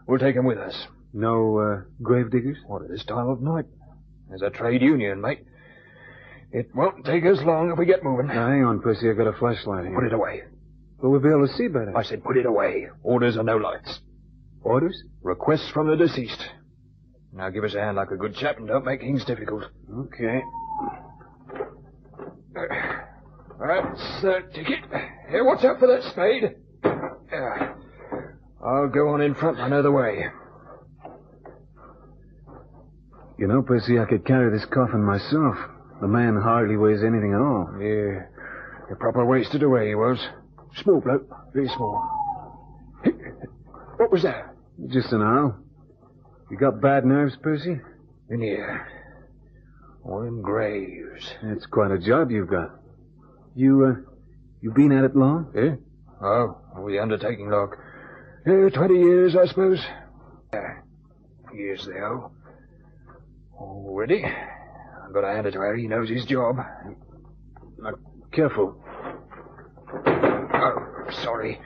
We'll 0.06 0.18
take 0.18 0.34
him 0.36 0.44
with 0.46 0.58
us. 0.58 0.74
No, 1.12 1.58
uh, 1.58 1.82
grave 2.02 2.30
diggers? 2.30 2.58
What, 2.66 2.82
at 2.82 2.88
this 2.88 3.04
time 3.04 3.28
of 3.28 3.40
night? 3.40 3.66
There's 4.28 4.42
a 4.42 4.50
trade 4.50 4.82
union, 4.82 5.20
mate. 5.20 5.44
It 6.52 6.74
won't 6.74 7.04
take 7.04 7.24
us 7.24 7.38
long 7.44 7.70
if 7.70 7.78
we 7.78 7.86
get 7.86 8.02
moving. 8.02 8.26
Now, 8.26 8.48
hang 8.48 8.64
on, 8.64 8.80
Percy. 8.80 9.08
I've 9.08 9.16
got 9.16 9.28
a 9.28 9.38
flashlight 9.38 9.86
here. 9.86 9.94
Put 9.94 10.06
it 10.06 10.12
away. 10.12 10.42
But 11.00 11.10
we'll 11.10 11.20
be 11.20 11.28
able 11.28 11.46
to 11.46 11.52
see 11.54 11.68
better. 11.68 11.96
I 11.96 12.02
said 12.02 12.22
put 12.22 12.36
it 12.36 12.46
away. 12.46 12.88
Orders 13.02 13.36
are 13.36 13.42
no 13.42 13.56
lights. 13.56 14.00
Orders? 14.62 15.02
Requests 15.22 15.70
from 15.72 15.88
the 15.88 15.96
deceased. 15.96 16.42
Now 17.32 17.48
give 17.48 17.64
us 17.64 17.74
a 17.74 17.80
hand 17.80 17.96
like 17.96 18.10
a 18.10 18.16
good 18.16 18.34
chap 18.34 18.58
and 18.58 18.66
don't 18.68 18.84
make 18.84 19.00
things 19.00 19.24
difficult. 19.24 19.64
Okay. 19.90 20.40
Uh, 22.56 23.66
that's 23.66 24.22
the 24.22 24.40
ticket. 24.52 24.80
Here, 25.30 25.44
watch 25.44 25.64
out 25.64 25.78
for 25.78 25.86
that 25.86 26.02
spade. 26.10 26.56
Uh, 26.84 27.72
I'll 28.66 28.88
go 28.88 29.08
on 29.10 29.20
in 29.20 29.34
front. 29.34 29.58
I 29.58 29.68
know 29.68 29.82
the 29.82 29.92
way. 29.92 30.24
You 33.38 33.46
know, 33.46 33.62
Percy, 33.62 33.98
I 33.98 34.04
could 34.04 34.26
carry 34.26 34.50
this 34.50 34.66
coffin 34.66 35.02
myself. 35.02 35.56
The 36.02 36.08
man 36.08 36.36
hardly 36.42 36.76
weighs 36.76 37.02
anything 37.02 37.32
at 37.32 37.40
all. 37.40 37.74
Yeah. 37.80 38.26
A 38.92 38.96
proper 38.96 39.24
wasted 39.24 39.62
away 39.62 39.88
he 39.88 39.94
was. 39.94 40.18
Small 40.76 41.00
bloke. 41.00 41.28
Very 41.52 41.68
small. 41.68 42.02
What 43.96 44.10
was 44.10 44.22
that? 44.22 44.54
Just 44.88 45.12
an 45.12 45.22
owl. 45.22 45.56
You 46.50 46.56
got 46.56 46.80
bad 46.80 47.04
nerves, 47.04 47.36
Percy? 47.42 47.78
In 48.30 48.40
here. 48.40 48.86
All 50.04 50.22
them 50.22 50.40
graves. 50.42 51.28
It's 51.42 51.66
quite 51.66 51.90
a 51.90 51.98
job 51.98 52.30
you've 52.30 52.48
got. 52.50 52.70
You, 53.54 53.84
uh, 53.84 54.10
you 54.62 54.70
been 54.72 54.92
at 54.92 55.04
it 55.04 55.14
long? 55.14 55.52
Eh? 55.56 55.76
Oh, 56.22 56.56
the 56.88 56.98
undertaking 56.98 57.50
log. 57.50 57.76
Uh, 58.46 58.70
Twenty 58.70 58.98
years, 58.98 59.36
I 59.36 59.46
suppose. 59.46 59.78
Yeah. 60.52 60.78
Years 61.52 61.86
owe. 62.02 62.30
Already. 63.58 64.24
I've 64.24 65.12
got 65.12 65.20
to 65.22 65.26
hand 65.28 65.46
it 65.46 65.50
to 65.52 65.58
Harry. 65.58 65.82
He 65.82 65.88
knows 65.88 66.08
his 66.08 66.24
job. 66.24 66.56
Now, 67.78 67.92
careful. 68.32 68.82
Oh, 71.10 71.22
sorry. 71.22 71.60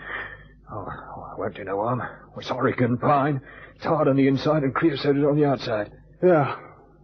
Oh, 0.71 0.87
I 0.87 1.39
won't 1.39 1.55
do 1.55 1.65
no 1.65 1.83
harm. 1.83 2.03
We're 2.35 2.43
sorry, 2.43 2.73
can 2.73 2.97
pine. 2.97 3.41
It's 3.77 3.85
hard 3.85 4.09
on 4.09 4.17
the 4.17 4.27
inside 4.27 4.63
and 4.63 4.75
creosoted 4.75 5.25
on 5.25 5.37
the 5.37 5.45
outside. 5.45 5.93
Yeah. 6.23 6.57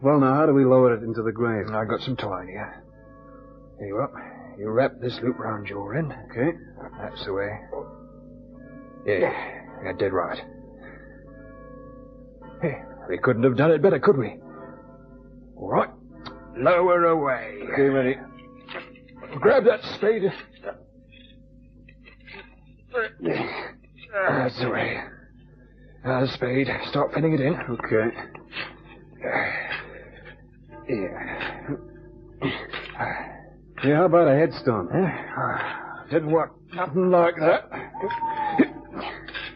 Well, 0.03 0.19
now, 0.19 0.35
how 0.35 0.47
do 0.47 0.55
we 0.55 0.65
lower 0.65 0.95
it 0.95 1.03
into 1.03 1.23
the 1.23 1.33
grave? 1.33 1.67
I've 1.69 1.89
got 1.89 2.01
some 2.01 2.17
twine 2.17 2.49
here. 2.49 2.83
Here 3.79 3.89
you 3.89 3.97
are. 3.97 4.55
You 4.59 4.71
wrap 4.71 5.01
this 5.01 5.19
loop 5.23 5.39
round 5.39 5.69
your 5.69 5.97
end. 5.97 6.13
Okay. 6.31 6.57
That's 6.99 7.25
the 7.25 7.33
way. 7.35 7.51
Yeah, 9.07 9.33
you're 9.83 9.93
dead 9.95 10.13
right. 10.13 10.43
Hey, 12.63 12.83
we 13.09 13.19
couldn't 13.19 13.43
have 13.43 13.57
done 13.57 13.71
it 13.71 13.83
better, 13.83 13.99
could 13.99 14.17
we? 14.17 14.37
All 15.57 15.69
right. 15.69 15.91
Lower 16.57 17.05
away. 17.07 17.61
Okay, 17.73 17.89
ready. 17.89 18.17
Grab 19.41 19.65
that 19.65 19.83
spade. 19.97 20.31
That's 24.13 24.59
the 24.61 24.71
way. 24.71 25.01
Now 26.05 26.21
the 26.23 26.29
spade. 26.35 26.69
Start 26.89 27.13
pinning 27.13 27.35
it 27.35 27.41
in. 27.41 27.55
Okay. 27.55 28.17
Yeah. 30.89 31.69
Hey, 33.83 33.93
how 33.93 34.05
about 34.05 34.29
a 34.29 34.37
headstone? 34.37 34.89
Didn't 36.11 36.31
want 36.33 36.51
nothing 36.75 37.11
like 37.11 37.35
that. 37.37 37.71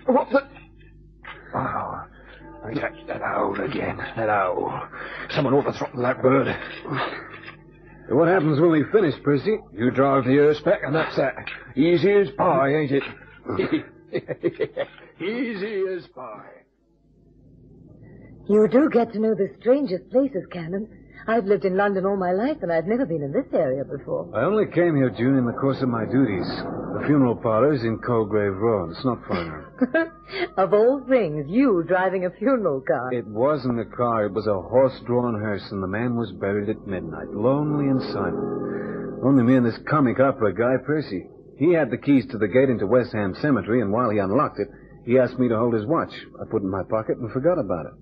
What 0.07 0.31
the? 0.31 0.41
Oh, 1.55 2.05
that, 2.75 2.93
that 3.07 3.21
owl 3.21 3.55
again. 3.61 3.99
That 4.17 4.31
owl. 4.31 4.89
Someone 5.31 5.53
ought 5.53 5.71
to 5.71 5.79
throttle 5.79 6.01
that 6.03 6.23
bird. 6.23 6.57
What 8.09 8.29
happens 8.29 8.59
when 8.61 8.71
we 8.71 8.85
finish, 8.93 9.15
Percy? 9.23 9.59
You 9.75 9.91
drive 9.91 10.25
the 10.25 10.39
earth 10.39 10.65
back, 10.65 10.81
and 10.85 10.95
that's 10.95 11.17
that. 11.17 11.35
Easy 11.77 12.13
as 12.13 12.31
pie, 12.39 12.75
ain't 12.75 12.93
it? 12.93 13.03
Easy 15.21 15.85
as 15.97 16.07
pie. 16.15 16.65
You 18.49 18.69
do 18.69 18.91
get 18.91 19.13
to 19.13 19.19
know 19.19 19.35
the 19.35 19.49
strangest 19.61 20.11
places, 20.11 20.45
Cannon. 20.53 20.89
I've 21.27 21.47
lived 21.47 21.65
in 21.65 21.77
London 21.77 22.05
all 22.05 22.17
my 22.17 22.33
life, 22.33 22.59
and 22.61 22.71
I've 22.71 22.87
never 22.87 23.07
been 23.07 23.23
in 23.23 23.33
this 23.33 23.47
area 23.55 23.85
before. 23.85 24.29
I 24.35 24.45
only 24.45 24.67
came 24.67 24.97
here, 24.97 25.09
June, 25.09 25.39
in 25.39 25.47
the 25.47 25.53
course 25.53 25.81
of 25.81 25.89
my 25.89 26.05
duties. 26.05 26.47
The 26.95 27.05
funeral 27.07 27.37
parlor 27.37 27.73
is 27.73 27.83
in 27.83 27.99
Colgrave 27.99 28.59
Road. 28.61 28.91
It's 28.91 29.05
not 29.05 29.27
far 29.27 29.45
now. 29.45 30.11
of 30.63 30.75
all 30.75 31.03
things, 31.09 31.47
you 31.49 31.83
driving 31.89 32.27
a 32.27 32.31
funeral 32.31 32.83
car. 32.83 33.13
It 33.13 33.27
wasn't 33.27 33.81
a 33.81 33.87
car. 33.87 34.27
It 34.27 34.33
was 34.33 34.47
a 34.47 34.61
horse-drawn 34.61 35.41
hearse, 35.41 35.67
and 35.71 35.83
the 35.83 35.89
man 35.89 36.17
was 36.17 36.31
buried 36.33 36.69
at 36.69 36.87
midnight, 36.87 37.31
lonely 37.33 37.89
and 37.89 38.03
silent. 38.13 39.25
Only 39.25 39.43
me 39.43 39.57
and 39.57 39.65
this 39.65 39.79
comic 39.89 40.21
opera 40.21 40.53
guy, 40.53 40.77
Percy. 40.85 41.27
He 41.59 41.73
had 41.73 41.91
the 41.91 41.99
keys 41.99 42.27
to 42.31 42.39
the 42.39 42.49
gate 42.49 42.69
into 42.71 42.87
West 42.87 43.13
Ham 43.13 43.35
Cemetery, 43.41 43.81
and 43.81 43.93
while 43.93 44.11
he 44.11 44.19
unlocked 44.19 44.59
it, 44.59 44.69
he 45.05 45.19
asked 45.19 45.39
me 45.39 45.49
to 45.49 45.57
hold 45.57 45.75
his 45.75 45.87
watch. 45.87 46.13
I 46.41 46.45
put 46.45 46.63
it 46.63 46.65
in 46.65 46.71
my 46.71 46.83
pocket 46.83 47.19
and 47.19 47.31
forgot 47.31 47.59
about 47.59 47.87
it. 47.87 47.93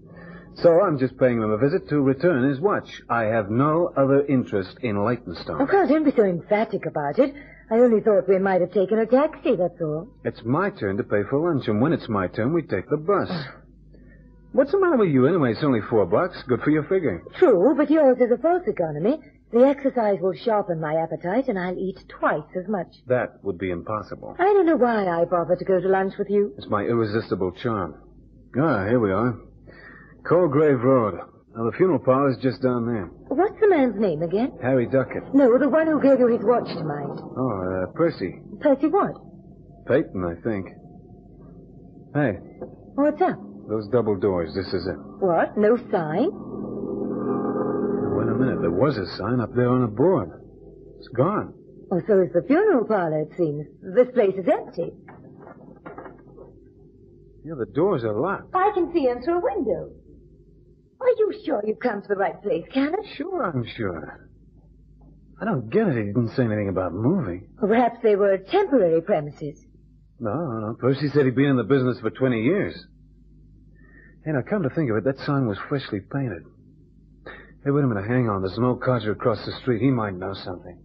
So 0.56 0.80
I'm 0.82 0.98
just 0.98 1.18
paying 1.18 1.38
him 1.38 1.50
a 1.50 1.56
visit 1.58 1.88
to 1.88 2.00
return 2.00 2.48
his 2.48 2.60
watch. 2.60 2.88
I 3.08 3.24
have 3.24 3.50
no 3.50 3.90
other 3.96 4.24
interest 4.26 4.76
in 4.82 5.02
Leytonstone. 5.04 5.60
Oh, 5.60 5.66
Carl, 5.66 5.88
don't 5.88 6.04
be 6.04 6.12
so 6.14 6.24
emphatic 6.24 6.86
about 6.86 7.18
it. 7.18 7.34
I 7.70 7.76
only 7.76 8.00
thought 8.00 8.28
we 8.28 8.38
might 8.38 8.60
have 8.60 8.72
taken 8.72 8.98
a 8.98 9.06
taxi, 9.06 9.56
that's 9.56 9.80
all. 9.80 10.08
It's 10.24 10.42
my 10.44 10.68
turn 10.70 10.98
to 10.98 11.04
pay 11.04 11.22
for 11.28 11.38
lunch, 11.38 11.68
and 11.68 11.80
when 11.80 11.92
it's 11.94 12.08
my 12.08 12.28
turn, 12.28 12.52
we 12.52 12.62
take 12.62 12.88
the 12.90 12.98
bus. 12.98 13.30
What's 14.52 14.72
the 14.72 14.78
matter 14.80 14.98
with 14.98 15.08
you 15.08 15.26
anyway? 15.26 15.52
It's 15.52 15.64
only 15.64 15.80
four 15.88 16.04
bucks. 16.04 16.36
Good 16.46 16.60
for 16.60 16.68
your 16.70 16.82
figure. 16.84 17.22
True, 17.38 17.74
but 17.74 17.90
yours 17.90 18.18
is 18.20 18.30
a 18.30 18.36
false 18.36 18.64
economy. 18.66 19.18
The 19.52 19.66
exercise 19.66 20.18
will 20.20 20.32
sharpen 20.34 20.80
my 20.80 20.94
appetite, 20.96 21.48
and 21.48 21.58
I'll 21.58 21.76
eat 21.78 21.98
twice 22.08 22.48
as 22.56 22.66
much. 22.68 22.88
That 23.06 23.42
would 23.44 23.58
be 23.58 23.70
impossible. 23.70 24.34
I 24.38 24.44
don't 24.44 24.64
know 24.66 24.76
why 24.76 25.06
I 25.06 25.24
bother 25.26 25.56
to 25.56 25.64
go 25.64 25.78
to 25.80 25.88
lunch 25.88 26.14
with 26.18 26.30
you. 26.30 26.54
It's 26.56 26.68
my 26.70 26.82
irresistible 26.82 27.52
charm. 27.52 27.94
Ah, 28.58 28.86
here 28.86 28.98
we 29.00 29.12
are. 29.12 29.36
Colgrave 30.24 30.82
Road. 30.82 31.20
Now, 31.54 31.64
the 31.70 31.76
funeral 31.76 31.98
parlor's 31.98 32.38
just 32.38 32.62
down 32.62 32.86
there. 32.86 33.06
What's 33.28 33.60
the 33.60 33.68
man's 33.68 34.00
name 34.00 34.22
again? 34.22 34.52
Harry 34.62 34.86
Duckett. 34.86 35.34
No, 35.34 35.58
the 35.58 35.68
one 35.68 35.86
who 35.86 36.00
gave 36.00 36.18
you 36.18 36.28
his 36.28 36.40
watch 36.42 36.64
to 36.66 36.84
mind. 36.84 37.20
Oh, 37.20 37.84
uh, 37.84 37.92
Percy. 37.92 38.40
Percy 38.60 38.86
what? 38.88 39.12
Peyton, 39.86 40.24
I 40.24 40.40
think. 40.42 40.68
Hey, 42.14 42.38
What's 42.94 43.20
up? 43.20 43.38
those 43.68 43.88
double 43.88 44.16
doors, 44.16 44.54
this 44.54 44.66
is 44.72 44.86
it. 44.86 44.96
What? 45.20 45.56
No 45.58 45.76
sign? 45.90 46.30
Now, 48.42 48.48
wait 48.48 48.52
a 48.52 48.56
minute. 48.56 48.60
There 48.62 48.80
was 48.80 48.96
a 48.98 49.06
sign 49.16 49.40
up 49.40 49.54
there 49.54 49.68
on 49.68 49.82
a 49.84 49.88
board. 49.88 50.30
It's 50.98 51.08
gone. 51.08 51.54
Oh, 51.90 52.00
so 52.06 52.22
is 52.22 52.32
the 52.32 52.42
funeral 52.46 52.84
parlor, 52.86 53.20
it 53.20 53.32
seems. 53.36 53.66
This 53.82 54.08
place 54.14 54.34
is 54.36 54.48
empty. 54.48 54.92
Yeah, 57.44 57.54
the 57.58 57.66
doors 57.66 58.04
are 58.04 58.18
locked. 58.18 58.54
I 58.54 58.70
can 58.72 58.92
see 58.92 59.08
in 59.08 59.22
through 59.22 59.38
a 59.38 59.42
window. 59.42 59.90
Are 61.00 61.08
you 61.08 61.34
sure 61.44 61.60
you've 61.66 61.80
come 61.80 62.00
to 62.00 62.08
the 62.08 62.14
right 62.14 62.40
place, 62.42 62.64
Cannon? 62.72 63.02
Sure, 63.16 63.42
I'm 63.42 63.64
sure. 63.76 64.28
I 65.40 65.44
don't 65.44 65.68
get 65.70 65.88
it. 65.88 65.96
He 65.96 66.04
didn't 66.12 66.28
say 66.36 66.44
anything 66.44 66.68
about 66.68 66.92
moving. 66.94 67.48
Or 67.60 67.68
perhaps 67.68 67.98
they 68.02 68.14
were 68.14 68.38
temporary 68.38 69.02
premises. 69.02 69.58
No, 70.20 70.32
no. 70.32 70.76
Percy 70.78 71.08
said 71.08 71.24
he'd 71.24 71.34
been 71.34 71.46
in 71.46 71.56
the 71.56 71.64
business 71.64 71.98
for 72.00 72.10
20 72.10 72.42
years. 72.42 72.74
Hey, 74.24 74.30
now 74.30 74.42
come 74.48 74.62
to 74.62 74.70
think 74.70 74.88
of 74.90 74.96
it, 74.98 75.04
that 75.04 75.18
sign 75.26 75.48
was 75.48 75.58
freshly 75.68 75.98
painted. 75.98 76.44
Hey, 77.64 77.70
wait 77.70 77.84
a 77.84 77.86
minute. 77.86 78.08
Hang 78.08 78.28
on. 78.28 78.42
There's 78.42 78.58
an 78.58 78.64
old 78.64 78.82
codger 78.82 79.12
across 79.12 79.38
the 79.46 79.52
street. 79.60 79.80
He 79.80 79.90
might 79.90 80.14
know 80.14 80.34
something. 80.34 80.80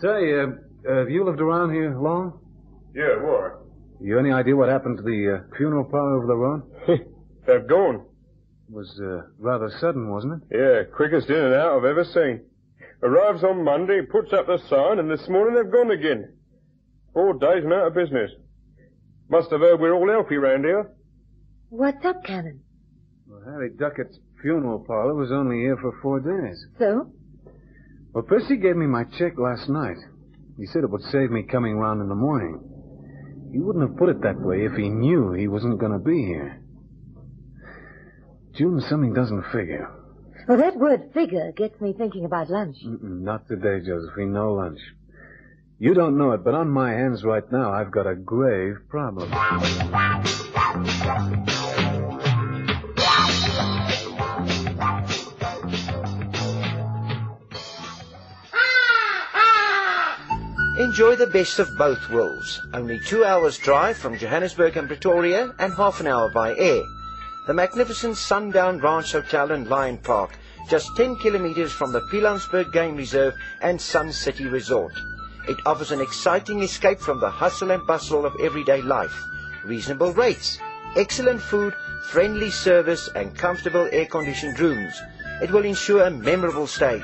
Say, 0.00 0.38
uh, 0.38 0.46
uh, 0.88 0.98
have 1.00 1.10
you 1.10 1.24
lived 1.24 1.40
around 1.40 1.74
here 1.74 1.98
long? 1.98 2.38
Yeah, 2.94 3.20
what? 3.20 3.60
You 4.00 4.20
any 4.20 4.30
idea 4.30 4.54
what 4.54 4.68
happened 4.68 4.98
to 4.98 5.02
the 5.02 5.40
uh, 5.40 5.56
funeral 5.56 5.84
parlor 5.84 6.16
over 6.16 6.26
the 6.26 6.36
road? 6.36 6.62
They've 7.46 7.68
gone. 7.68 7.96
It 7.96 8.72
was 8.72 9.00
uh, 9.02 9.26
rather 9.38 9.68
sudden, 9.80 10.08
wasn't 10.10 10.44
it? 10.48 10.56
Yeah, 10.56 10.94
quickest 10.96 11.28
in 11.28 11.36
and 11.36 11.54
out 11.54 11.78
I've 11.78 11.84
ever 11.84 12.04
seen. 12.04 12.42
Arrives 13.02 13.42
on 13.42 13.64
Monday, 13.64 14.02
puts 14.02 14.32
up 14.32 14.46
the 14.46 14.58
sign, 14.68 15.00
and 15.00 15.10
this 15.10 15.28
morning 15.28 15.56
they've 15.56 15.72
gone 15.72 15.90
again. 15.90 16.34
Four 17.12 17.32
days 17.34 17.64
and 17.64 17.72
out 17.72 17.88
of 17.88 17.94
business. 17.94 18.30
Must 19.28 19.50
have 19.50 19.60
heard 19.60 19.80
we're 19.80 19.92
all 19.92 20.08
healthy 20.08 20.36
round 20.36 20.64
here. 20.64 20.92
What's 21.70 22.04
up, 22.04 22.22
Cannon? 22.24 22.60
Well, 23.30 23.42
Harry 23.44 23.70
Duckett's 23.70 24.18
funeral 24.42 24.80
parlor 24.80 25.14
was 25.14 25.30
only 25.30 25.58
here 25.58 25.76
for 25.76 25.96
four 26.02 26.18
days. 26.18 26.66
So? 26.80 27.12
Well, 28.12 28.24
Percy 28.24 28.56
gave 28.56 28.74
me 28.74 28.86
my 28.86 29.04
check 29.04 29.38
last 29.38 29.68
night. 29.68 29.98
He 30.58 30.66
said 30.66 30.82
it 30.82 30.90
would 30.90 31.04
save 31.12 31.30
me 31.30 31.44
coming 31.44 31.76
round 31.76 32.00
in 32.00 32.08
the 32.08 32.16
morning. 32.16 32.58
He 33.52 33.60
wouldn't 33.60 33.88
have 33.88 33.96
put 33.96 34.08
it 34.08 34.22
that 34.22 34.40
way 34.40 34.64
if 34.64 34.72
he 34.72 34.88
knew 34.88 35.32
he 35.32 35.46
wasn't 35.46 35.78
going 35.78 35.92
to 35.92 35.98
be 36.00 36.24
here. 36.24 36.60
June, 38.56 38.80
something 38.88 39.14
doesn't 39.14 39.44
figure. 39.52 39.88
Well, 40.48 40.58
that 40.58 40.76
word 40.76 41.10
figure 41.14 41.52
gets 41.52 41.80
me 41.80 41.92
thinking 41.96 42.24
about 42.24 42.50
lunch. 42.50 42.78
Mm-mm, 42.84 43.20
not 43.20 43.46
today, 43.46 43.78
Josephine. 43.86 44.32
No 44.32 44.54
lunch. 44.54 44.80
You 45.78 45.94
don't 45.94 46.18
know 46.18 46.32
it, 46.32 46.42
but 46.42 46.54
on 46.54 46.68
my 46.68 46.90
hands 46.90 47.22
right 47.22 47.44
now, 47.52 47.72
I've 47.72 47.92
got 47.92 48.08
a 48.08 48.16
grave 48.16 48.74
problem. 48.88 49.30
Enjoy 61.00 61.16
the 61.16 61.26
best 61.26 61.58
of 61.58 61.78
both 61.78 62.10
worlds. 62.10 62.60
Only 62.74 63.00
two 63.00 63.24
hours 63.24 63.56
drive 63.56 63.96
from 63.96 64.18
Johannesburg 64.18 64.76
and 64.76 64.86
Pretoria 64.86 65.50
and 65.58 65.72
half 65.72 65.98
an 65.98 66.06
hour 66.06 66.30
by 66.30 66.54
air. 66.54 66.82
The 67.46 67.54
magnificent 67.54 68.18
Sundown 68.18 68.80
Ranch 68.80 69.12
Hotel 69.12 69.50
and 69.52 69.66
Lion 69.66 69.96
Park, 69.96 70.38
just 70.68 70.94
10 70.98 71.16
kilometers 71.16 71.72
from 71.72 71.90
the 71.90 72.02
Pilanesberg 72.12 72.70
Game 72.74 72.96
Reserve 72.96 73.32
and 73.62 73.80
Sun 73.80 74.12
City 74.12 74.44
Resort. 74.44 74.92
It 75.48 75.56
offers 75.64 75.90
an 75.90 76.02
exciting 76.02 76.62
escape 76.62 77.00
from 77.00 77.18
the 77.18 77.30
hustle 77.30 77.70
and 77.70 77.86
bustle 77.86 78.26
of 78.26 78.38
everyday 78.38 78.82
life. 78.82 79.18
Reasonable 79.64 80.12
rates, 80.12 80.58
excellent 80.96 81.40
food, 81.40 81.72
friendly 82.10 82.50
service 82.50 83.08
and 83.14 83.34
comfortable 83.34 83.88
air-conditioned 83.90 84.60
rooms. 84.60 85.00
It 85.40 85.50
will 85.50 85.64
ensure 85.64 86.04
a 86.04 86.10
memorable 86.10 86.66
stay. 86.66 87.02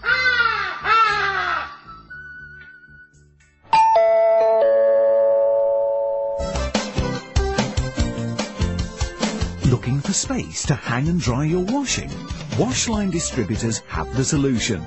Ah! 0.03 0.42
Looking 9.83 9.99
for 9.99 10.13
space 10.13 10.65
to 10.67 10.75
hang 10.75 11.09
and 11.09 11.19
dry 11.19 11.43
your 11.43 11.65
washing? 11.65 12.07
Washline 12.55 13.11
distributors 13.11 13.79
have 13.89 14.15
the 14.15 14.23
solution. 14.23 14.81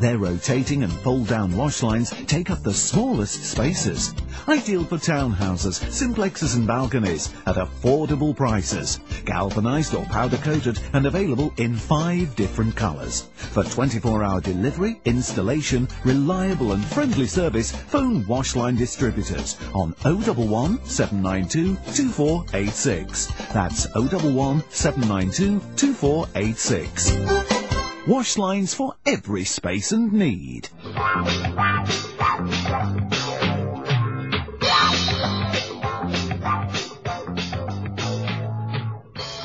Their 0.00 0.18
rotating 0.18 0.82
and 0.82 0.92
fold-down 0.92 1.54
wash 1.56 1.84
lines 1.84 2.10
take 2.26 2.50
up 2.50 2.62
the 2.62 2.72
smallest 2.72 3.44
spaces. 3.44 4.12
Ideal 4.48 4.82
for 4.84 4.96
townhouses, 4.96 5.84
simplexes 5.90 6.56
and 6.56 6.66
balconies 6.66 7.32
at 7.46 7.56
affordable 7.56 8.34
prices. 8.34 8.98
Galvanized 9.26 9.94
or 9.94 10.04
powder-coated 10.06 10.80
and 10.94 11.06
available 11.06 11.52
in 11.58 11.76
five 11.76 12.34
different 12.34 12.74
colors. 12.74 13.28
For 13.36 13.62
24-hour 13.62 14.40
delivery, 14.40 15.00
installation, 15.04 15.86
reliable 16.02 16.72
and 16.72 16.84
friendly 16.86 17.26
service, 17.26 17.70
phone 17.70 18.24
Washline 18.24 18.78
Distributors 18.78 19.58
on 19.74 19.94
011 20.04 20.82
792 20.86 21.76
2486. 21.94 23.26
That's 23.52 23.86
011 23.94 24.39
792 24.40 25.60
2486. 25.76 28.08
Wash 28.08 28.38
lines 28.38 28.72
for 28.72 28.94
every 29.04 29.44
space 29.44 29.92
and 29.92 30.12
need. 30.14 30.68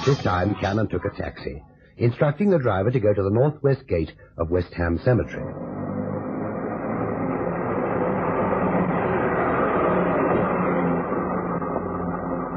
This 0.06 0.24
time, 0.24 0.56
Cannon 0.62 0.88
took 0.88 1.04
a 1.04 1.10
taxi, 1.18 1.62
instructing 1.98 2.50
the 2.50 2.60
driver 2.60 2.92
to 2.92 3.00
go 3.00 3.14
to 3.14 3.24
the 3.24 3.30
northwest 3.30 3.86
gate 3.88 4.14
of 4.38 4.50
West 4.50 4.74
Ham 4.76 4.98
Cemetery. 5.04 5.44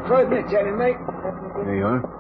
Five 0.09 0.31
minutes, 0.31 0.53
Ellen, 0.53 0.79
mate. 0.79 0.97
There 1.65 1.77
you 1.77 1.85
are. 1.85 2.19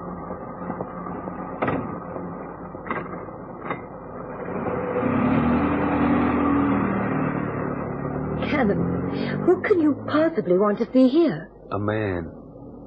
Cannon, 8.51 9.40
who 9.45 9.61
can 9.62 9.81
you 9.81 9.95
possibly 10.38 10.59
want 10.59 10.79
to 10.79 10.87
see 10.92 11.09
here? 11.09 11.51
A 11.72 11.79
man. 11.79 12.31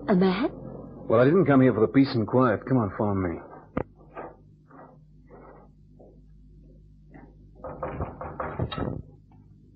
A 0.08 0.16
man? 0.16 0.50
Well, 1.10 1.20
I 1.20 1.26
didn't 1.26 1.46
come 1.46 1.62
here 1.62 1.74
for 1.74 1.82
the 1.82 1.88
peace 1.88 2.14
and 2.14 2.26
quiet. 2.26 2.66
Come 2.66 2.78
on, 2.78 2.92
follow 2.98 3.14
me. 3.14 3.40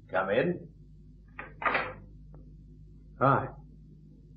Come 0.09 0.29
in. 0.29 0.67
Hi. 3.19 3.47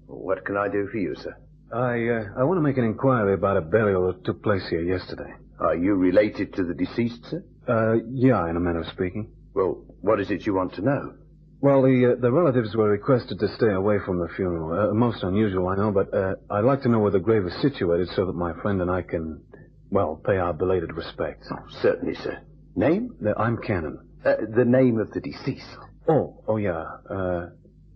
What 0.06 0.44
can 0.44 0.56
I 0.56 0.68
do 0.68 0.88
for 0.90 0.98
you, 0.98 1.14
sir? 1.14 1.36
I, 1.72 2.08
uh, 2.08 2.40
I 2.40 2.44
want 2.44 2.58
to 2.58 2.62
make 2.62 2.78
an 2.78 2.84
inquiry 2.84 3.34
about 3.34 3.56
a 3.56 3.60
burial 3.60 4.08
that 4.08 4.24
took 4.24 4.42
place 4.42 4.66
here 4.68 4.82
yesterday. 4.82 5.32
Are 5.60 5.76
you 5.76 5.94
related 5.94 6.54
to 6.54 6.64
the 6.64 6.74
deceased, 6.74 7.24
sir? 7.26 7.44
Uh, 7.68 8.02
yeah, 8.10 8.48
in 8.48 8.56
a 8.56 8.60
manner 8.60 8.80
of 8.80 8.86
speaking. 8.88 9.30
Well, 9.54 9.84
what 10.00 10.20
is 10.20 10.30
it 10.30 10.46
you 10.46 10.54
want 10.54 10.74
to 10.74 10.82
know? 10.82 11.14
Well, 11.60 11.82
the 11.82 12.14
uh, 12.16 12.20
the 12.20 12.30
relatives 12.30 12.76
were 12.76 12.88
requested 12.88 13.40
to 13.40 13.48
stay 13.56 13.72
away 13.72 13.98
from 14.06 14.20
the 14.20 14.28
funeral. 14.36 14.90
Uh, 14.90 14.94
most 14.94 15.24
unusual, 15.24 15.66
I 15.66 15.76
know, 15.76 15.90
but 15.90 16.14
uh, 16.14 16.34
I'd 16.50 16.64
like 16.64 16.82
to 16.82 16.88
know 16.88 17.00
where 17.00 17.10
the 17.10 17.18
grave 17.18 17.44
is 17.46 17.60
situated 17.60 18.08
so 18.14 18.26
that 18.26 18.34
my 18.34 18.52
friend 18.62 18.80
and 18.80 18.88
I 18.88 19.02
can, 19.02 19.42
well, 19.90 20.20
pay 20.24 20.36
our 20.36 20.52
belated 20.52 20.92
respects. 20.94 21.48
Oh, 21.50 21.64
certainly, 21.82 22.14
sir. 22.14 22.40
Name? 22.76 23.16
I'm 23.36 23.58
Cannon. 23.58 23.98
Uh, 24.24 24.34
the 24.54 24.64
name 24.64 25.00
of 25.00 25.10
the 25.10 25.20
deceased. 25.20 25.66
Oh, 26.08 26.44
oh 26.46 26.58
yeah. 26.58 26.84
Uh, 27.10 27.48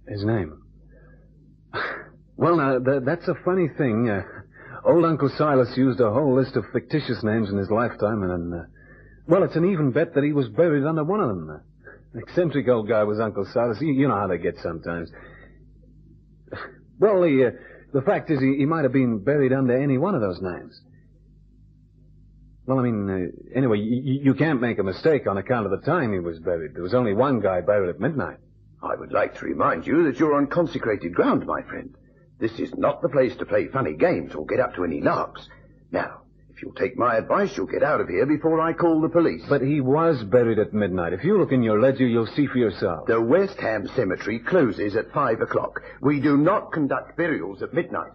his 0.09 0.25
name. 0.25 0.61
well, 2.37 2.57
now 2.57 2.81
th- 2.81 3.03
that's 3.07 3.29
a 3.29 3.35
funny 3.45 3.69
thing. 3.79 4.09
Uh, 4.11 4.23
old 4.85 5.05
Uncle 5.05 5.31
Silas 5.39 5.73
used 5.77 6.01
a 6.01 6.11
whole 6.11 6.35
list 6.35 6.57
of 6.57 6.65
fictitious 6.73 7.23
names 7.23 7.49
in 7.49 7.59
his 7.59 7.71
lifetime, 7.71 8.25
and 8.25 8.53
uh, 8.53 8.65
well, 9.29 9.45
it's 9.45 9.55
an 9.55 9.71
even 9.71 9.93
bet 9.93 10.15
that 10.15 10.25
he 10.25 10.33
was 10.33 10.49
buried 10.49 10.85
under 10.85 11.05
one 11.05 11.21
of 11.21 11.29
them. 11.29 11.61
Eccentric 12.15 12.69
old 12.69 12.89
guy 12.89 13.05
was 13.05 13.21
Uncle 13.21 13.47
Silas. 13.53 13.81
You, 13.81 13.93
you 13.93 14.09
know 14.09 14.17
how 14.17 14.27
they 14.27 14.39
get 14.39 14.59
sometimes. 14.59 15.11
Well, 16.99 17.23
the 17.23 17.47
uh, 17.47 17.51
the 17.93 18.03
fact 18.03 18.31
is, 18.31 18.41
he, 18.41 18.57
he 18.59 18.67
might 18.67 18.85
have 18.85 18.93
been 18.93 19.19
buried 19.19 19.53
under 19.53 19.77
any 19.77 19.99
one 19.99 20.15
of 20.15 20.21
those 20.21 20.41
names. 20.41 20.81
Well, 22.67 22.79
I 22.79 22.83
mean, 22.83 23.11
uh, 23.11 23.59
anyway, 23.59 23.79
you, 23.79 24.21
you 24.23 24.35
can't 24.35 24.61
make 24.61 24.79
a 24.79 24.85
mistake 24.85 25.27
on 25.27 25.37
account 25.37 25.67
of 25.67 25.73
the 25.73 25.85
time 25.85 26.13
he 26.13 26.21
was 26.21 26.39
buried. 26.39 26.75
There 26.75 26.83
was 26.83 26.95
only 26.95 27.13
one 27.13 27.41
guy 27.41 27.61
buried 27.61 27.91
at 27.91 28.01
midnight. 28.01 28.39
I 28.83 28.95
would 28.95 29.13
like 29.13 29.39
to 29.39 29.45
remind 29.45 29.87
you 29.87 30.05
that 30.05 30.19
you're 30.19 30.35
on 30.35 30.47
consecrated 30.47 31.15
ground, 31.15 31.47
my 31.47 31.63
friend. 31.63 31.95
This 32.39 32.59
is 32.59 32.75
not 32.77 33.03
the 33.03 33.09
place 33.09 33.35
to 33.37 33.47
play 33.47 33.69
funny 33.69 33.95
games 33.95 34.35
or 34.35 34.47
get 34.47 34.61
up 34.61 34.75
to 34.75 34.85
any 34.85 35.01
larks. 35.01 35.49
Now, 35.91 36.22
you'll 36.63 36.73
take 36.75 36.97
my 36.97 37.17
advice, 37.17 37.57
you'll 37.57 37.67
get 37.67 37.83
out 37.83 38.01
of 38.01 38.09
here 38.09 38.25
before 38.27 38.61
I 38.61 38.73
call 38.73 39.01
the 39.01 39.09
police. 39.09 39.43
But 39.49 39.63
he 39.63 39.81
was 39.81 40.23
buried 40.25 40.59
at 40.59 40.73
midnight. 40.73 41.13
If 41.13 41.25
you 41.25 41.39
look 41.39 41.53
in 41.53 41.63
your 41.63 41.81
ledger, 41.81 42.07
you'll 42.07 42.27
see 42.27 42.47
for 42.47 42.59
yourself. 42.59 43.07
The 43.07 43.21
West 43.21 43.59
Ham 43.61 43.89
Cemetery 43.95 44.39
closes 44.39 44.97
at 44.97 45.13
five 45.13 45.41
o'clock. 45.41 45.83
We 46.01 46.21
do 46.21 46.37
not 46.37 46.73
conduct 46.73 47.17
burials 47.17 47.63
at 47.63 47.75
midnight. 47.75 48.13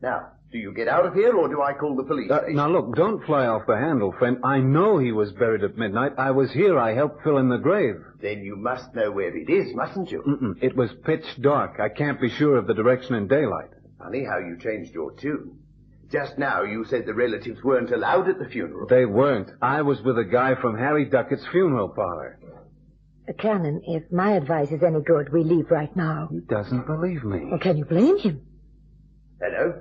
Now, 0.00 0.28
do 0.50 0.56
you 0.58 0.72
get 0.72 0.88
out 0.88 1.04
of 1.04 1.12
here, 1.12 1.36
or 1.36 1.48
do 1.48 1.60
I 1.60 1.74
call 1.74 1.94
the 1.96 2.04
police? 2.04 2.30
Uh, 2.30 2.44
now 2.50 2.70
look, 2.70 2.94
don't 2.94 3.22
fly 3.26 3.46
off 3.46 3.66
the 3.66 3.76
handle, 3.76 4.12
friend. 4.12 4.38
I 4.44 4.60
know 4.60 4.96
he 4.96 5.12
was 5.12 5.32
buried 5.32 5.62
at 5.62 5.76
midnight. 5.76 6.12
I 6.16 6.30
was 6.30 6.50
here. 6.52 6.78
I 6.78 6.94
helped 6.94 7.22
fill 7.22 7.36
in 7.36 7.50
the 7.50 7.58
grave. 7.58 7.96
Then 8.22 8.42
you 8.42 8.56
must 8.56 8.94
know 8.94 9.10
where 9.10 9.36
it 9.36 9.50
is, 9.50 9.74
mustn't 9.74 10.10
you? 10.10 10.22
Mm-mm. 10.22 10.62
It 10.62 10.74
was 10.74 10.90
pitch 11.04 11.24
dark. 11.40 11.80
I 11.80 11.90
can't 11.90 12.20
be 12.20 12.30
sure 12.30 12.56
of 12.56 12.66
the 12.66 12.74
direction 12.74 13.14
in 13.16 13.28
daylight. 13.28 13.70
Funny 13.98 14.24
how 14.24 14.38
you 14.38 14.56
changed 14.58 14.94
your 14.94 15.12
tune. 15.12 15.58
Just 16.10 16.38
now 16.38 16.62
you 16.62 16.84
said 16.86 17.04
the 17.06 17.14
relatives 17.14 17.62
weren't 17.62 17.90
allowed 17.90 18.28
at 18.28 18.38
the 18.38 18.48
funeral. 18.48 18.86
They 18.88 19.04
weren't. 19.04 19.50
I 19.60 19.82
was 19.82 20.00
with 20.02 20.18
a 20.18 20.24
guy 20.24 20.54
from 20.54 20.78
Harry 20.78 21.04
Duckett's 21.04 21.46
funeral 21.52 21.90
parlor. 21.90 22.38
Uh, 23.28 23.32
Cannon, 23.38 23.82
if 23.84 24.10
my 24.10 24.32
advice 24.32 24.70
is 24.70 24.82
any 24.82 25.02
good, 25.02 25.30
we 25.32 25.44
leave 25.44 25.70
right 25.70 25.94
now. 25.94 26.28
He 26.30 26.40
doesn't 26.40 26.86
believe 26.86 27.24
me. 27.24 27.46
Well, 27.50 27.58
can 27.58 27.76
you 27.76 27.84
blame 27.84 28.18
him? 28.18 28.40
Hello? 29.40 29.80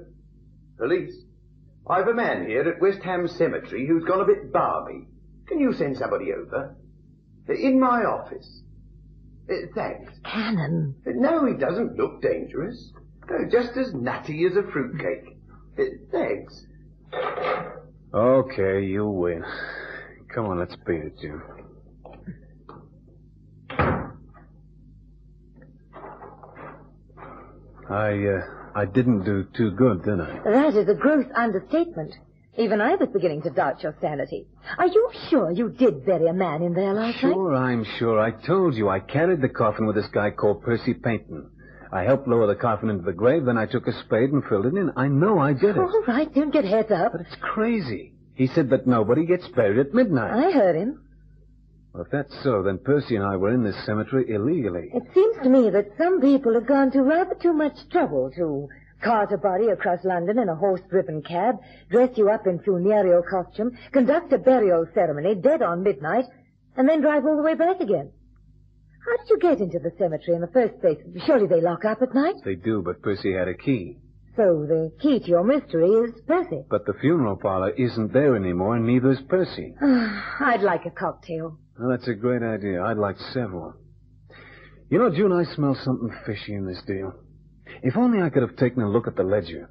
Police? 0.77 1.15
I've 1.89 2.07
a 2.09 2.13
man 2.13 2.45
here 2.45 2.67
at 2.69 2.81
West 2.81 3.01
Ham 3.03 3.25
Cemetery 3.29 3.87
who's 3.87 4.03
gone 4.03 4.19
a 4.19 4.25
bit 4.25 4.51
barmy. 4.51 5.07
Can 5.47 5.59
you 5.59 5.71
send 5.73 5.95
somebody 5.97 6.33
over? 6.33 6.75
In 7.47 7.79
my 7.79 8.03
office. 8.03 8.61
Uh, 9.49 9.53
thanks. 9.73 10.11
Cannon. 10.25 10.93
Uh, 11.07 11.11
No, 11.15 11.45
he 11.45 11.53
doesn't 11.53 11.95
look 11.95 12.21
dangerous. 12.21 12.91
No, 13.29 13.37
just 13.49 13.77
as 13.77 13.93
nutty 13.93 14.45
as 14.45 14.57
a 14.57 14.63
fruitcake. 14.63 15.36
Thanks. 16.11 16.65
Okay, 18.13 18.83
you 18.85 19.07
win. 19.07 19.43
Come 20.33 20.47
on, 20.47 20.59
let's 20.59 20.75
beat 20.85 21.01
it, 21.01 21.19
Jim. 21.19 21.41
I, 27.89 28.11
uh, 28.11 28.41
I 28.75 28.85
didn't 28.85 29.23
do 29.23 29.45
too 29.55 29.71
good, 29.71 30.03
did 30.03 30.19
I? 30.19 30.39
That 30.43 30.75
is 30.75 30.89
a 30.89 30.93
gross 30.93 31.25
understatement. 31.33 32.13
Even 32.57 32.81
I 32.81 32.95
was 32.95 33.09
beginning 33.13 33.43
to 33.43 33.51
doubt 33.51 33.83
your 33.83 33.95
sanity. 34.01 34.47
Are 34.77 34.87
you 34.87 35.11
sure 35.29 35.51
you 35.51 35.69
did 35.69 36.05
bury 36.05 36.27
a 36.27 36.33
man 36.33 36.63
in 36.63 36.73
there 36.73 36.93
last 36.93 37.21
night? 37.23 37.33
Sure, 37.33 37.55
I'm 37.55 37.85
sure. 37.99 38.19
I 38.19 38.31
told 38.31 38.73
you 38.75 38.89
I 38.89 38.99
carried 38.99 39.41
the 39.41 39.49
coffin 39.49 39.85
with 39.85 39.95
this 39.95 40.07
guy 40.11 40.31
called 40.31 40.63
Percy 40.63 40.95
Paynton. 40.95 41.51
I 41.91 42.03
helped 42.03 42.27
lower 42.27 42.47
the 42.47 42.55
coffin 42.55 42.89
into 42.89 43.03
the 43.03 43.13
grave, 43.13 43.45
then 43.45 43.57
I 43.57 43.65
took 43.65 43.87
a 43.87 43.93
spade 44.03 44.31
and 44.31 44.43
filled 44.43 44.65
it 44.65 44.73
in. 44.73 44.91
I 44.95 45.07
know 45.07 45.39
I 45.39 45.53
did 45.53 45.77
it. 45.77 45.79
All 45.79 46.03
right, 46.07 46.33
don't 46.33 46.51
get 46.51 46.65
heads 46.65 46.91
up. 46.91 47.13
But 47.13 47.21
it's 47.21 47.35
crazy. 47.41 48.13
He 48.35 48.47
said 48.47 48.69
that 48.69 48.85
nobody 48.87 49.25
gets 49.25 49.47
buried 49.49 49.79
at 49.79 49.93
midnight. 49.93 50.31
I 50.31 50.51
heard 50.51 50.75
him. 50.75 51.01
Well, 51.93 52.03
if 52.03 52.11
that's 52.11 52.43
so, 52.43 52.61
then 52.61 52.77
Percy 52.77 53.15
and 53.15 53.25
I 53.25 53.37
were 53.37 53.53
in 53.53 53.63
this 53.63 53.75
cemetery 53.85 54.29
illegally. 54.29 54.91
It 54.93 55.03
seems 55.13 55.37
to 55.43 55.49
me 55.49 55.69
that 55.71 55.87
some 55.97 56.21
people 56.21 56.53
have 56.53 56.67
gone 56.67 56.91
to 56.91 57.01
rather 57.01 57.35
too 57.35 57.53
much 57.53 57.73
trouble 57.89 58.31
to 58.35 58.69
cart 59.03 59.31
a 59.31 59.37
body 59.37 59.69
across 59.69 60.03
London 60.03 60.39
in 60.39 60.49
a 60.49 60.55
horse-driven 60.55 61.21
cab, 61.23 61.55
dress 61.89 62.17
you 62.17 62.29
up 62.29 62.45
in 62.45 62.59
funereal 62.59 63.23
costume, 63.29 63.77
conduct 63.91 64.33
a 64.33 64.37
burial 64.37 64.85
ceremony 64.93 65.35
dead 65.35 65.61
on 65.61 65.83
midnight, 65.83 66.25
and 66.75 66.87
then 66.87 67.01
drive 67.01 67.25
all 67.25 67.37
the 67.37 67.43
way 67.43 67.55
back 67.55 67.79
again. 67.79 68.11
How 69.07 69.15
did 69.17 69.29
you 69.29 69.39
get 69.39 69.59
into 69.61 69.79
the 69.79 69.91
cemetery 69.97 70.35
in 70.35 70.41
the 70.41 70.47
first 70.47 70.79
place? 70.81 70.97
Surely 71.25 71.47
they 71.47 71.61
lock 71.61 71.85
up 71.85 72.01
at 72.01 72.13
night? 72.13 72.35
They 72.43 72.55
do, 72.55 72.81
but 72.83 73.01
Percy 73.01 73.33
had 73.33 73.47
a 73.47 73.53
key. 73.53 73.99
So 74.35 74.65
the 74.67 74.91
key 75.01 75.19
to 75.19 75.27
your 75.27 75.43
mystery 75.43 75.89
is 75.89 76.11
Percy. 76.27 76.63
But 76.69 76.85
the 76.85 76.93
funeral 76.99 77.37
parlor 77.37 77.69
isn't 77.71 78.13
there 78.13 78.35
anymore, 78.35 78.75
and 78.75 78.85
neither 78.85 79.11
is 79.11 79.21
Percy. 79.29 79.73
Ah, 79.81 80.35
I'd 80.41 80.61
like 80.61 80.85
a 80.85 80.91
cocktail. 80.91 81.57
Well, 81.79 81.89
that's 81.89 82.07
a 82.07 82.13
great 82.13 82.43
idea. 82.43 82.83
I'd 82.83 82.97
like 82.97 83.17
several. 83.33 83.73
You 84.89 84.99
know, 84.99 85.09
June, 85.09 85.31
I 85.31 85.43
smell 85.55 85.75
something 85.83 86.11
fishy 86.25 86.53
in 86.53 86.67
this 86.67 86.81
deal. 86.85 87.13
If 87.83 87.97
only 87.97 88.21
I 88.21 88.29
could 88.29 88.43
have 88.43 88.57
taken 88.57 88.81
a 88.83 88.89
look 88.89 89.07
at 89.07 89.15
the 89.15 89.23
ledger. 89.23 89.69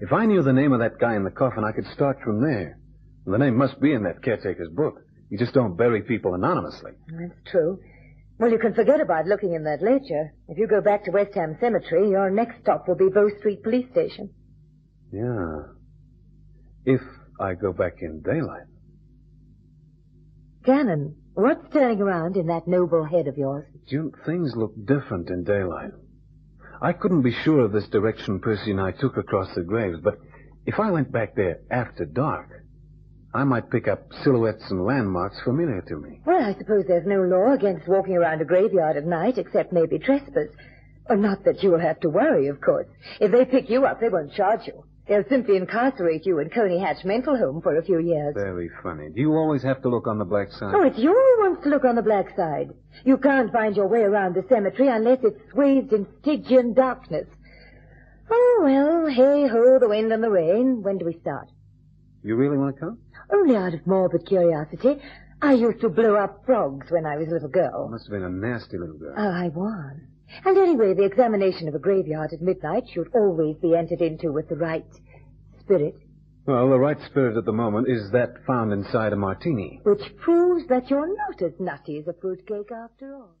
If 0.00 0.12
I 0.12 0.26
knew 0.26 0.42
the 0.42 0.52
name 0.52 0.72
of 0.72 0.80
that 0.80 0.98
guy 0.98 1.14
in 1.14 1.24
the 1.24 1.30
coffin, 1.30 1.64
I 1.64 1.72
could 1.72 1.86
start 1.94 2.18
from 2.24 2.42
there. 2.42 2.78
The 3.26 3.38
name 3.38 3.56
must 3.56 3.80
be 3.80 3.92
in 3.92 4.02
that 4.02 4.22
caretaker's 4.22 4.68
book. 4.70 4.96
You 5.30 5.38
just 5.38 5.54
don't 5.54 5.76
bury 5.76 6.02
people 6.02 6.34
anonymously. 6.34 6.92
That's 7.08 7.40
true. 7.50 7.80
Well, 8.38 8.50
you 8.50 8.58
can 8.58 8.74
forget 8.74 9.00
about 9.00 9.26
looking 9.26 9.54
in 9.54 9.64
that 9.64 9.80
ledger. 9.80 10.34
If 10.48 10.58
you 10.58 10.66
go 10.66 10.80
back 10.80 11.04
to 11.04 11.12
West 11.12 11.34
Ham 11.34 11.56
Cemetery, 11.60 12.10
your 12.10 12.30
next 12.30 12.60
stop 12.62 12.88
will 12.88 12.96
be 12.96 13.08
Bow 13.08 13.28
Street 13.38 13.62
Police 13.62 13.88
Station. 13.92 14.30
Yeah. 15.12 15.62
If 16.84 17.00
I 17.38 17.54
go 17.54 17.72
back 17.72 17.94
in 18.00 18.22
daylight. 18.22 18.66
Cannon, 20.64 21.16
what's 21.34 21.72
turning 21.72 22.00
around 22.00 22.36
in 22.36 22.46
that 22.46 22.66
noble 22.66 23.04
head 23.04 23.28
of 23.28 23.36
yours? 23.36 23.66
June, 23.88 24.12
things 24.26 24.56
look 24.56 24.72
different 24.84 25.30
in 25.30 25.44
daylight. 25.44 25.92
I 26.82 26.92
couldn't 26.92 27.22
be 27.22 27.32
sure 27.32 27.60
of 27.60 27.72
this 27.72 27.88
direction 27.88 28.40
Percy 28.40 28.72
and 28.72 28.80
I 28.80 28.90
took 28.90 29.16
across 29.16 29.54
the 29.54 29.62
graves, 29.62 29.98
but 30.02 30.18
if 30.66 30.80
I 30.80 30.90
went 30.90 31.12
back 31.12 31.36
there 31.36 31.60
after 31.70 32.04
dark, 32.04 32.63
I 33.34 33.42
might 33.42 33.68
pick 33.70 33.88
up 33.88 34.12
silhouettes 34.22 34.70
and 34.70 34.84
landmarks 34.84 35.40
familiar 35.44 35.82
to 35.88 35.96
me. 35.96 36.20
Well, 36.24 36.42
I 36.44 36.54
suppose 36.56 36.84
there's 36.86 37.06
no 37.06 37.22
law 37.22 37.52
against 37.52 37.88
walking 37.88 38.16
around 38.16 38.40
a 38.40 38.44
graveyard 38.44 38.96
at 38.96 39.06
night, 39.06 39.38
except 39.38 39.72
maybe 39.72 39.98
trespass. 39.98 40.48
Well, 41.08 41.18
not 41.18 41.44
that 41.44 41.62
you'll 41.62 41.80
have 41.80 41.98
to 42.00 42.08
worry, 42.08 42.46
of 42.46 42.60
course. 42.60 42.86
If 43.20 43.32
they 43.32 43.44
pick 43.44 43.68
you 43.68 43.86
up, 43.86 44.00
they 44.00 44.08
won't 44.08 44.32
charge 44.34 44.60
you. 44.68 44.84
They'll 45.08 45.24
simply 45.28 45.56
incarcerate 45.56 46.24
you 46.24 46.38
in 46.38 46.48
Colney 46.48 46.78
Hatch 46.78 47.04
Mental 47.04 47.36
Home 47.36 47.60
for 47.60 47.76
a 47.76 47.84
few 47.84 47.98
years. 47.98 48.34
Very 48.34 48.70
funny. 48.82 49.10
Do 49.10 49.20
you 49.20 49.32
always 49.34 49.62
have 49.62 49.82
to 49.82 49.88
look 49.88 50.06
on 50.06 50.18
the 50.18 50.24
black 50.24 50.50
side? 50.52 50.72
Oh, 50.74 50.82
it's 50.82 50.96
you 50.98 51.10
who 51.10 51.42
wants 51.44 51.62
to 51.64 51.68
look 51.68 51.84
on 51.84 51.96
the 51.96 52.02
black 52.02 52.34
side. 52.36 52.70
You 53.04 53.18
can't 53.18 53.52
find 53.52 53.76
your 53.76 53.88
way 53.88 54.00
around 54.00 54.34
the 54.34 54.44
cemetery 54.48 54.88
unless 54.88 55.18
it's 55.22 55.40
swathed 55.52 55.92
in 55.92 56.06
Stygian 56.22 56.72
darkness. 56.72 57.26
Oh, 58.30 58.60
well, 58.62 59.06
hey 59.12 59.46
ho, 59.46 59.78
the 59.78 59.88
wind 59.88 60.10
and 60.12 60.22
the 60.24 60.30
rain. 60.30 60.82
When 60.82 60.96
do 60.96 61.04
we 61.04 61.18
start? 61.20 61.48
You 62.22 62.36
really 62.36 62.56
want 62.56 62.76
to 62.76 62.80
come? 62.80 62.98
Only 63.32 63.56
out 63.56 63.74
of 63.74 63.86
morbid 63.86 64.26
curiosity. 64.26 65.00
I 65.42 65.52
used 65.54 65.80
to 65.80 65.88
blow 65.88 66.14
up 66.16 66.42
frogs 66.46 66.86
when 66.90 67.04
I 67.06 67.16
was 67.16 67.28
a 67.28 67.32
little 67.32 67.48
girl. 67.48 67.86
Oh, 67.86 67.88
must 67.90 68.06
have 68.06 68.12
been 68.12 68.22
a 68.22 68.30
nasty 68.30 68.78
little 68.78 68.96
girl. 68.98 69.14
Oh, 69.16 69.28
I 69.30 69.48
was. 69.48 69.96
And 70.44 70.56
anyway, 70.56 70.94
the 70.94 71.04
examination 71.04 71.68
of 71.68 71.74
a 71.74 71.78
graveyard 71.78 72.32
at 72.32 72.40
midnight 72.40 72.84
should 72.92 73.08
always 73.14 73.56
be 73.56 73.74
entered 73.74 74.00
into 74.00 74.32
with 74.32 74.48
the 74.48 74.56
right 74.56 74.86
spirit, 75.60 75.94
Well, 76.46 76.70
the 76.70 76.78
right 76.78 77.00
spirit 77.10 77.36
at 77.36 77.44
the 77.44 77.52
moment 77.52 77.88
is 77.88 78.10
that 78.12 78.44
found 78.46 78.72
inside 78.72 79.12
a 79.12 79.16
martini. 79.16 79.80
which 79.84 80.16
proves 80.16 80.66
that 80.68 80.90
you're 80.90 81.14
not 81.14 81.40
as 81.42 81.52
nutty 81.60 81.98
as 81.98 82.08
a 82.08 82.14
fruitcake 82.20 82.72
after 82.72 83.14
all. 83.14 83.36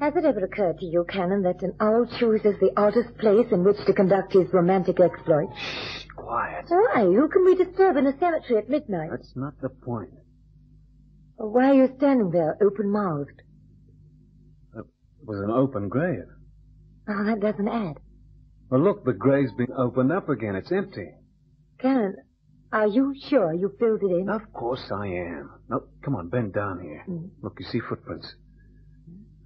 Has 0.00 0.14
it 0.14 0.24
ever 0.24 0.44
occurred 0.44 0.78
to 0.80 0.84
you, 0.86 1.04
Cannon, 1.08 1.42
that 1.42 1.62
an 1.62 1.72
owl 1.80 2.06
chooses 2.18 2.54
the 2.60 2.70
oddest 2.76 3.16
place 3.18 3.46
in 3.50 3.64
which 3.64 3.78
to 3.86 3.92
conduct 3.94 4.32
his 4.34 4.52
romantic 4.52 5.00
exploits? 5.00 5.54
Quiet. 6.26 6.64
Why? 6.68 7.04
Who 7.04 7.28
can 7.28 7.44
we 7.44 7.54
disturb 7.54 7.96
in 7.96 8.06
a 8.06 8.18
cemetery 8.18 8.58
at 8.58 8.68
midnight? 8.68 9.10
That's 9.12 9.36
not 9.36 9.60
the 9.60 9.68
point. 9.68 10.10
Or 11.38 11.48
why 11.50 11.70
are 11.70 11.74
you 11.74 11.88
standing 11.98 12.30
there, 12.30 12.56
open-mouthed? 12.60 13.42
It 14.74 14.84
was 15.24 15.40
an 15.40 15.50
open 15.50 15.88
grave. 15.88 16.24
Oh, 17.08 17.24
that 17.24 17.38
doesn't 17.38 17.68
add. 17.68 17.98
Well, 18.70 18.80
look, 18.80 19.04
the 19.04 19.12
grave's 19.12 19.52
been 19.52 19.72
opened 19.76 20.10
up 20.10 20.28
again. 20.28 20.56
It's 20.56 20.72
empty. 20.72 21.10
Cannon, 21.78 22.16
are 22.72 22.88
you 22.88 23.14
sure 23.28 23.54
you 23.54 23.72
filled 23.78 24.02
it 24.02 24.10
in? 24.10 24.28
Of 24.28 24.52
course 24.52 24.90
I 24.90 25.06
am. 25.06 25.50
Now, 25.68 25.82
come 26.04 26.16
on, 26.16 26.28
bend 26.28 26.54
down 26.54 26.80
here. 26.80 27.04
Mm. 27.08 27.30
Look, 27.40 27.58
you 27.60 27.66
see 27.66 27.78
footprints. 27.78 28.34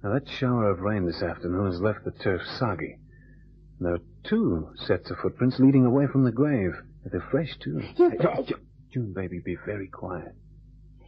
Now, 0.03 0.13
that 0.13 0.27
shower 0.27 0.71
of 0.71 0.79
rain 0.79 1.05
this 1.05 1.21
afternoon 1.21 1.71
has 1.71 1.79
left 1.79 2.05
the 2.05 2.11
turf 2.23 2.41
soggy. 2.57 2.97
There 3.79 3.93
are 3.93 3.99
two 4.23 4.69
sets 4.87 5.09
of 5.11 5.17
footprints 5.17 5.59
leading 5.59 5.85
away 5.85 6.07
from 6.07 6.23
the 6.23 6.31
grave. 6.31 6.71
They're 7.05 7.25
fresh, 7.31 7.57
too. 7.59 7.79
Yes, 7.81 7.97
Hey, 7.97 8.17
but- 8.17 8.35
Ju- 8.47 8.55
Ju- 8.55 8.61
June, 8.93 9.13
baby, 9.13 9.39
be 9.43 9.55
very 9.65 9.87
quiet. 9.87 10.33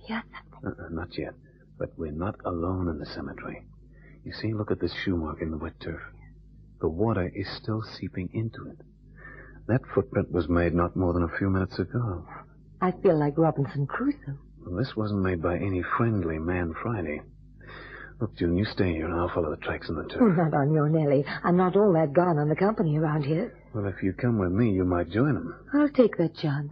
Yes. 0.07 0.23
Uh-uh, 0.65 0.89
not 0.91 1.17
yet. 1.17 1.33
But 1.77 1.97
we're 1.97 2.11
not 2.11 2.35
alone 2.45 2.87
in 2.87 2.99
the 2.99 3.05
cemetery. 3.05 3.65
You 4.23 4.31
see, 4.33 4.53
look 4.53 4.71
at 4.71 4.79
this 4.79 4.93
shoe 4.93 5.17
mark 5.17 5.41
in 5.41 5.51
the 5.51 5.57
wet 5.57 5.79
turf. 5.79 6.01
The 6.81 6.87
water 6.89 7.29
is 7.33 7.47
still 7.61 7.81
seeping 7.81 8.29
into 8.33 8.67
it. 8.69 8.77
That 9.67 9.81
footprint 9.93 10.31
was 10.31 10.47
made 10.49 10.73
not 10.73 10.95
more 10.95 11.13
than 11.13 11.23
a 11.23 11.37
few 11.37 11.49
minutes 11.49 11.79
ago. 11.79 12.25
I 12.81 12.91
feel 12.91 13.17
like 13.17 13.37
Robinson 13.37 13.87
Crusoe. 13.87 14.37
Well, 14.65 14.75
this 14.77 14.95
wasn't 14.95 15.21
made 15.23 15.41
by 15.41 15.57
any 15.57 15.81
friendly 15.97 16.37
man 16.39 16.73
Friday. 16.81 17.21
Look, 18.19 18.35
June, 18.37 18.55
you 18.57 18.65
stay 18.65 18.93
here 18.93 19.05
and 19.05 19.13
I'll 19.19 19.29
follow 19.33 19.49
the 19.49 19.57
tracks 19.57 19.89
in 19.89 19.95
the 19.95 20.03
turf. 20.03 20.37
not 20.37 20.53
on 20.53 20.73
your 20.73 20.87
Nellie. 20.89 21.25
I'm 21.43 21.57
not 21.57 21.75
all 21.75 21.91
that 21.93 22.13
gone 22.13 22.37
on 22.37 22.47
the 22.49 22.55
company 22.55 22.97
around 22.97 23.23
here. 23.23 23.57
Well, 23.73 23.87
if 23.87 24.01
you 24.03 24.13
come 24.13 24.37
with 24.37 24.51
me, 24.51 24.71
you 24.71 24.85
might 24.85 25.09
join 25.09 25.33
them. 25.33 25.55
I'll 25.73 25.89
take 25.89 26.17
that 26.17 26.35
chance. 26.35 26.71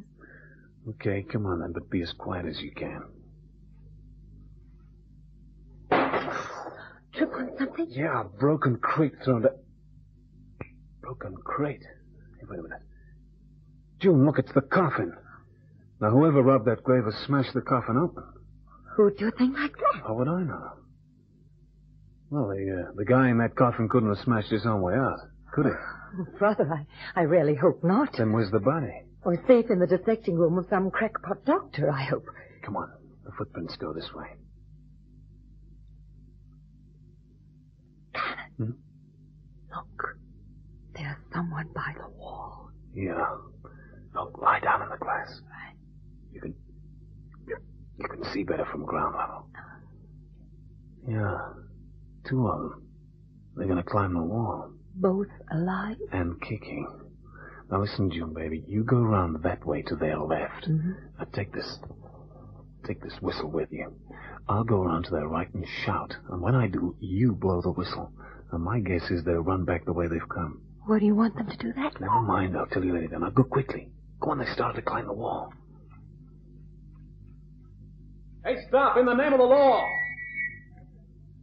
Okay, 0.89 1.23
come 1.32 1.45
on 1.45 1.60
then, 1.60 1.71
but 1.73 1.89
be 1.89 2.01
as 2.01 2.13
quiet 2.13 2.45
as 2.45 2.60
you 2.62 2.71
can. 2.71 3.04
Trip 7.13 7.30
on 7.34 7.49
something? 7.58 7.88
Yeah, 7.89 8.21
a 8.21 8.23
broken 8.23 8.77
crate 8.77 9.13
thrown 9.23 9.41
to... 9.43 9.49
Broken 11.01 11.36
crate? 11.43 11.82
Hey, 12.39 12.45
wait 12.49 12.60
a 12.60 12.63
minute. 12.63 12.82
June, 13.99 14.25
look, 14.25 14.39
it's 14.39 14.54
the 14.54 14.62
coffin. 14.62 15.13
Now, 15.99 16.10
whoever 16.10 16.41
robbed 16.41 16.65
that 16.65 16.84
grave 16.84 17.04
has 17.06 17.13
smashed 17.25 17.54
the 17.54 17.62
coffin 17.62 17.97
open. 17.97 18.23
Who'd 18.95 19.17
do 19.17 19.27
a 19.27 19.32
thing 19.32 19.54
like 19.54 19.73
that? 19.73 20.01
How 20.06 20.15
would 20.15 20.27
I 20.27 20.41
know? 20.43 20.71
Well, 22.32 22.48
the, 22.48 22.88
uh, 22.88 22.91
the 22.96 23.04
guy 23.04 23.30
in 23.30 23.39
that 23.39 23.56
coffin 23.58 23.89
couldn't 23.89 24.08
have 24.08 24.24
smashed 24.24 24.50
his 24.50 24.65
own 24.65 24.82
way 24.82 24.94
out, 24.94 25.20
could 25.54 25.65
he? 25.65 25.72
Oh, 25.72 26.26
brother, 26.39 26.72
I, 26.74 27.20
I 27.20 27.24
really 27.24 27.56
hope 27.56 27.84
not. 27.84 28.15
Then 28.17 28.32
where's 28.32 28.50
the 28.52 28.60
body? 28.60 29.04
Or 29.26 29.36
safe 29.48 29.65
in 29.70 29.80
the 29.80 29.86
dissecting 29.86 30.36
room 30.36 30.58
of 30.58 30.65
some 30.70 30.89
crackpot 30.91 31.44
doctor, 31.46 31.91
I 31.91 32.04
hope. 32.06 32.26
Come 32.63 32.78
on, 32.78 32.89
the 33.26 33.32
footprints 33.38 33.76
go 33.76 33.91
this 33.91 34.13
way. 34.15 34.28
Look, 38.60 40.15
there's 40.96 41.17
someone 41.34 41.67
by 41.76 41.94
the 41.98 42.08
wall. 42.17 42.70
Yeah. 42.94 43.28
Look, 44.15 44.38
lie 44.41 44.60
down 44.62 44.84
in 44.84 44.89
the 44.89 44.98
glass. 44.98 45.41
You 46.32 46.39
can... 46.41 46.56
You, 47.46 47.58
you 47.98 48.08
can 48.08 48.24
see 48.32 48.44
better 48.44 48.65
from 48.65 48.86
ground 48.86 49.15
level. 49.17 49.48
Yeah. 51.10 51.71
Two 52.28 52.48
of 52.48 52.60
them. 52.60 52.88
They're 53.56 53.68
gonna 53.68 53.84
climb 53.84 54.14
the 54.14 54.22
wall. 54.22 54.72
Both 54.96 55.28
alive? 55.52 55.98
And 56.12 56.42
kicking. 56.42 56.88
Now 57.72 57.82
listen, 57.82 58.12
June, 58.12 58.34
baby. 58.34 58.64
You 58.68 58.84
go 58.84 58.98
around 58.98 59.42
that 59.44 59.66
way 59.66 59.82
to 59.84 59.96
their 59.96 60.20
left. 60.20 60.68
Mm-hmm. 60.68 60.92
Now 61.18 61.26
take 61.34 61.54
this... 61.54 61.80
Take 62.86 63.02
this 63.02 63.14
whistle 63.22 63.52
with 63.52 63.70
you. 63.72 63.94
I'll 64.50 64.64
go 64.64 64.82
around 64.82 65.04
to 65.04 65.12
their 65.12 65.28
right 65.28 65.54
and 65.54 65.66
shout. 65.86 66.16
And 66.30 66.42
when 66.42 66.56
I 66.56 66.68
do, 66.68 66.96
you 67.00 67.34
blow 67.34 67.62
the 67.62 67.70
whistle. 67.70 68.12
And 68.52 68.64
my 68.64 68.80
guess 68.80 69.04
is 69.12 69.24
they'll 69.24 69.42
run 69.42 69.66
back 69.66 69.86
the 69.86 69.94
way 69.94 70.08
they've 70.08 70.28
come. 70.30 70.62
Where 70.88 71.00
do 71.00 71.06
you 71.06 71.14
want 71.14 71.36
them 71.36 71.48
to 71.48 71.58
do 71.58 71.72
that? 71.74 72.02
Never 72.02 72.22
mind, 72.22 72.58
I'll 72.58 72.66
tell 72.66 72.84
you 72.84 72.94
later. 72.94 73.20
Now 73.20 73.30
go 73.30 73.44
quickly. 73.44 73.92
Go 74.20 74.32
on, 74.32 74.40
they 74.40 74.46
started 74.54 74.78
to 74.78 74.82
climb 74.82 75.06
the 75.06 75.14
wall. 75.14 75.54
Hey, 78.44 78.58
stop 78.68 78.98
in 78.98 79.06
the 79.06 79.14
name 79.14 79.34
of 79.34 79.40
the 79.40 79.46
law. 79.46 79.88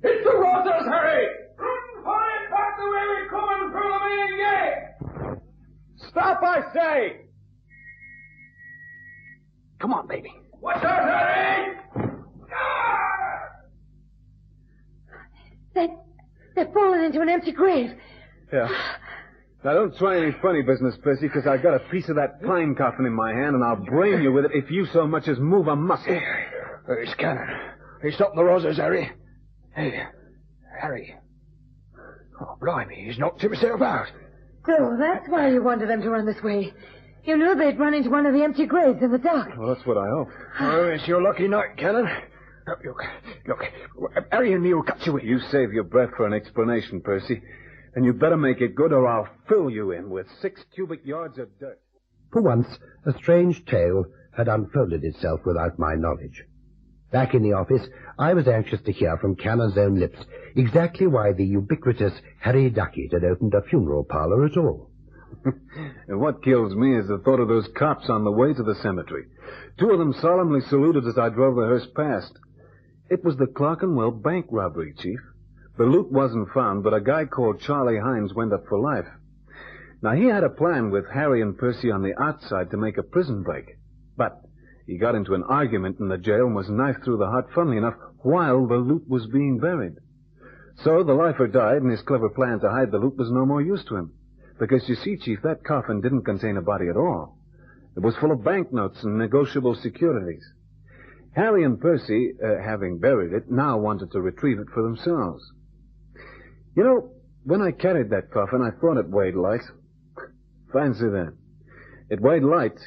Hit 0.02 0.24
the 0.24 0.30
roses, 0.30 0.86
Harry! 0.88 1.26
Run 1.58 2.04
for 2.04 2.20
it 2.20 2.50
back 2.50 2.76
the 2.78 2.84
way 2.84 3.04
we're 3.08 3.28
coming 3.28 3.70
through 3.72 3.90
the 3.92 4.00
main 4.04 4.36
gate. 4.38 5.38
Stop, 6.10 6.40
I 6.42 6.72
say! 6.72 7.16
Come 9.80 9.92
on, 9.92 10.06
baby. 10.06 10.32
What's 10.60 10.84
up, 10.84 10.84
Harry? 10.84 11.76
They, 15.74 15.88
they've 16.56 16.72
fallen 16.72 17.04
into 17.04 17.20
an 17.20 17.28
empty 17.28 17.52
grave. 17.52 17.90
Yeah. 18.52 18.68
Now, 19.64 19.74
don't 19.74 19.96
try 19.96 20.18
any 20.18 20.34
funny 20.40 20.62
business, 20.62 20.96
Percy, 21.02 21.26
because 21.26 21.46
I've 21.46 21.62
got 21.62 21.74
a 21.74 21.80
piece 21.90 22.08
of 22.08 22.16
that 22.16 22.42
pine 22.42 22.74
coffin 22.76 23.06
in 23.06 23.12
my 23.12 23.32
hand, 23.32 23.54
and 23.54 23.64
I'll 23.64 23.76
brain 23.76 24.22
you 24.22 24.32
with 24.32 24.46
it 24.46 24.52
if 24.54 24.70
you 24.70 24.86
so 24.92 25.06
much 25.06 25.28
as 25.28 25.38
move 25.38 25.68
a 25.68 25.76
muscle. 25.76 26.20
There's 26.86 27.14
Cannon. 27.14 27.48
He's 28.02 28.14
stopping 28.14 28.36
the 28.36 28.42
Rozzers, 28.42 28.76
Harry. 28.76 29.10
Hey, 29.78 30.02
Harry. 30.80 31.14
Oh, 32.40 32.56
blimey, 32.60 33.04
he's 33.06 33.16
knocked 33.16 33.42
himself 33.42 33.80
out. 33.80 34.08
So 34.66 34.96
that's 34.98 35.28
why 35.28 35.50
you 35.50 35.62
wanted 35.62 35.88
them 35.88 36.02
to 36.02 36.10
run 36.10 36.26
this 36.26 36.42
way. 36.42 36.72
You 37.22 37.36
knew 37.36 37.54
they'd 37.54 37.78
run 37.78 37.94
into 37.94 38.10
one 38.10 38.26
of 38.26 38.34
the 38.34 38.42
empty 38.42 38.66
graves 38.66 39.00
in 39.00 39.12
the 39.12 39.18
dark. 39.18 39.56
Well, 39.56 39.72
that's 39.72 39.86
what 39.86 39.96
I 39.96 40.08
hope. 40.08 40.30
Oh, 40.58 40.88
it's 40.88 41.06
your 41.06 41.22
lucky 41.22 41.46
night, 41.46 41.76
Cannon. 41.76 42.08
Look, 42.66 42.80
oh, 42.86 42.94
look, 43.46 43.64
look. 44.00 44.24
Harry 44.32 44.52
and 44.52 44.64
me 44.64 44.74
will 44.74 44.82
cut 44.82 45.06
you 45.06 45.16
in. 45.16 45.24
You 45.24 45.38
save 45.52 45.72
your 45.72 45.84
breath 45.84 46.10
for 46.16 46.26
an 46.26 46.32
explanation, 46.32 47.00
Percy. 47.00 47.40
And 47.94 48.04
you'd 48.04 48.18
better 48.18 48.36
make 48.36 48.60
it 48.60 48.74
good 48.74 48.92
or 48.92 49.06
I'll 49.06 49.28
fill 49.48 49.70
you 49.70 49.92
in 49.92 50.10
with 50.10 50.26
six 50.42 50.60
cubic 50.74 51.06
yards 51.06 51.38
of 51.38 51.56
dirt. 51.60 51.78
For 52.32 52.42
once, 52.42 52.66
a 53.06 53.12
strange 53.12 53.64
tale 53.64 54.06
had 54.36 54.48
unfolded 54.48 55.04
itself 55.04 55.42
without 55.46 55.78
my 55.78 55.94
knowledge. 55.94 56.42
Back 57.10 57.34
in 57.34 57.42
the 57.42 57.54
office, 57.54 57.86
I 58.18 58.34
was 58.34 58.48
anxious 58.48 58.80
to 58.82 58.92
hear 58.92 59.16
from 59.16 59.36
Cannon's 59.36 59.78
own 59.78 59.98
lips 59.98 60.18
exactly 60.56 61.06
why 61.06 61.32
the 61.32 61.44
ubiquitous 61.44 62.12
Harry 62.40 62.68
Duckett 62.68 63.12
had 63.12 63.24
opened 63.24 63.54
a 63.54 63.62
funeral 63.62 64.04
parlor 64.04 64.44
at 64.44 64.56
all. 64.56 64.90
what 66.08 66.42
kills 66.42 66.74
me 66.74 66.98
is 66.98 67.08
the 67.08 67.18
thought 67.18 67.40
of 67.40 67.48
those 67.48 67.68
cops 67.76 68.10
on 68.10 68.24
the 68.24 68.30
way 68.30 68.52
to 68.52 68.62
the 68.62 68.74
cemetery. 68.82 69.24
Two 69.78 69.90
of 69.90 69.98
them 69.98 70.12
solemnly 70.20 70.60
saluted 70.60 71.06
as 71.06 71.18
I 71.18 71.30
drove 71.30 71.56
the 71.56 71.62
hearse 71.62 71.86
past. 71.96 72.32
It 73.08 73.24
was 73.24 73.36
the 73.36 73.46
Clerkenwell 73.46 74.10
bank 74.10 74.46
robbery, 74.50 74.92
Chief. 74.98 75.20
The 75.78 75.84
loot 75.84 76.10
wasn't 76.10 76.50
found, 76.50 76.82
but 76.82 76.92
a 76.92 77.00
guy 77.00 77.24
called 77.24 77.60
Charlie 77.60 77.98
Hines 77.98 78.34
went 78.34 78.52
up 78.52 78.66
for 78.68 78.78
life. 78.78 79.06
Now, 80.02 80.12
he 80.12 80.26
had 80.26 80.44
a 80.44 80.50
plan 80.50 80.90
with 80.90 81.08
Harry 81.12 81.40
and 81.40 81.56
Percy 81.56 81.90
on 81.90 82.02
the 82.02 82.20
outside 82.20 82.70
to 82.70 82.76
make 82.76 82.98
a 82.98 83.02
prison 83.02 83.42
break. 83.42 83.78
But 84.16 84.42
he 84.88 84.96
got 84.96 85.14
into 85.14 85.34
an 85.34 85.42
argument 85.42 86.00
in 86.00 86.08
the 86.08 86.16
jail 86.16 86.46
and 86.46 86.56
was 86.56 86.70
knifed 86.70 87.04
through 87.04 87.18
the 87.18 87.26
heart, 87.26 87.50
funnily 87.54 87.76
enough, 87.76 87.96
while 88.22 88.66
the 88.66 88.78
loot 88.78 89.06
was 89.06 89.26
being 89.26 89.58
buried. 89.58 89.96
So 90.82 91.02
the 91.02 91.12
lifer 91.12 91.46
died, 91.46 91.82
and 91.82 91.90
his 91.90 92.00
clever 92.00 92.30
plan 92.30 92.58
to 92.60 92.70
hide 92.70 92.90
the 92.90 92.98
loot 92.98 93.18
was 93.18 93.30
no 93.30 93.44
more 93.44 93.60
use 93.60 93.84
to 93.84 93.96
him. 93.96 94.14
Because 94.58 94.88
you 94.88 94.94
see, 94.94 95.18
Chief, 95.18 95.42
that 95.42 95.62
coffin 95.62 96.00
didn't 96.00 96.24
contain 96.24 96.56
a 96.56 96.62
body 96.62 96.88
at 96.88 96.96
all. 96.96 97.36
It 97.96 98.02
was 98.02 98.16
full 98.16 98.32
of 98.32 98.42
banknotes 98.42 99.04
and 99.04 99.18
negotiable 99.18 99.74
securities. 99.74 100.42
Harry 101.32 101.64
and 101.64 101.78
Percy, 101.78 102.32
uh, 102.42 102.62
having 102.64 102.98
buried 102.98 103.34
it, 103.34 103.50
now 103.50 103.76
wanted 103.76 104.10
to 104.12 104.22
retrieve 104.22 104.58
it 104.58 104.70
for 104.72 104.82
themselves. 104.82 105.44
You 106.74 106.84
know, 106.84 107.12
when 107.44 107.60
I 107.60 107.72
carried 107.72 108.08
that 108.08 108.30
coffin, 108.30 108.62
I 108.62 108.70
thought 108.80 108.96
it 108.96 109.10
weighed 109.10 109.34
light. 109.34 109.64
Fancy 110.72 111.08
that. 111.10 111.34
It 112.08 112.22
weighed 112.22 112.42
light, 112.42 112.78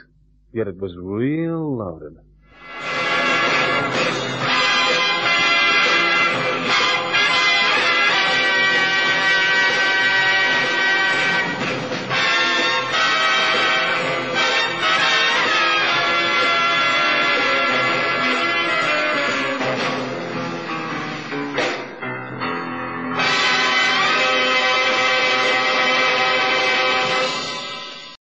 yet 0.54 0.68
it 0.68 0.78
was 0.80 0.94
real 0.98 1.78
loaded. 1.78 2.18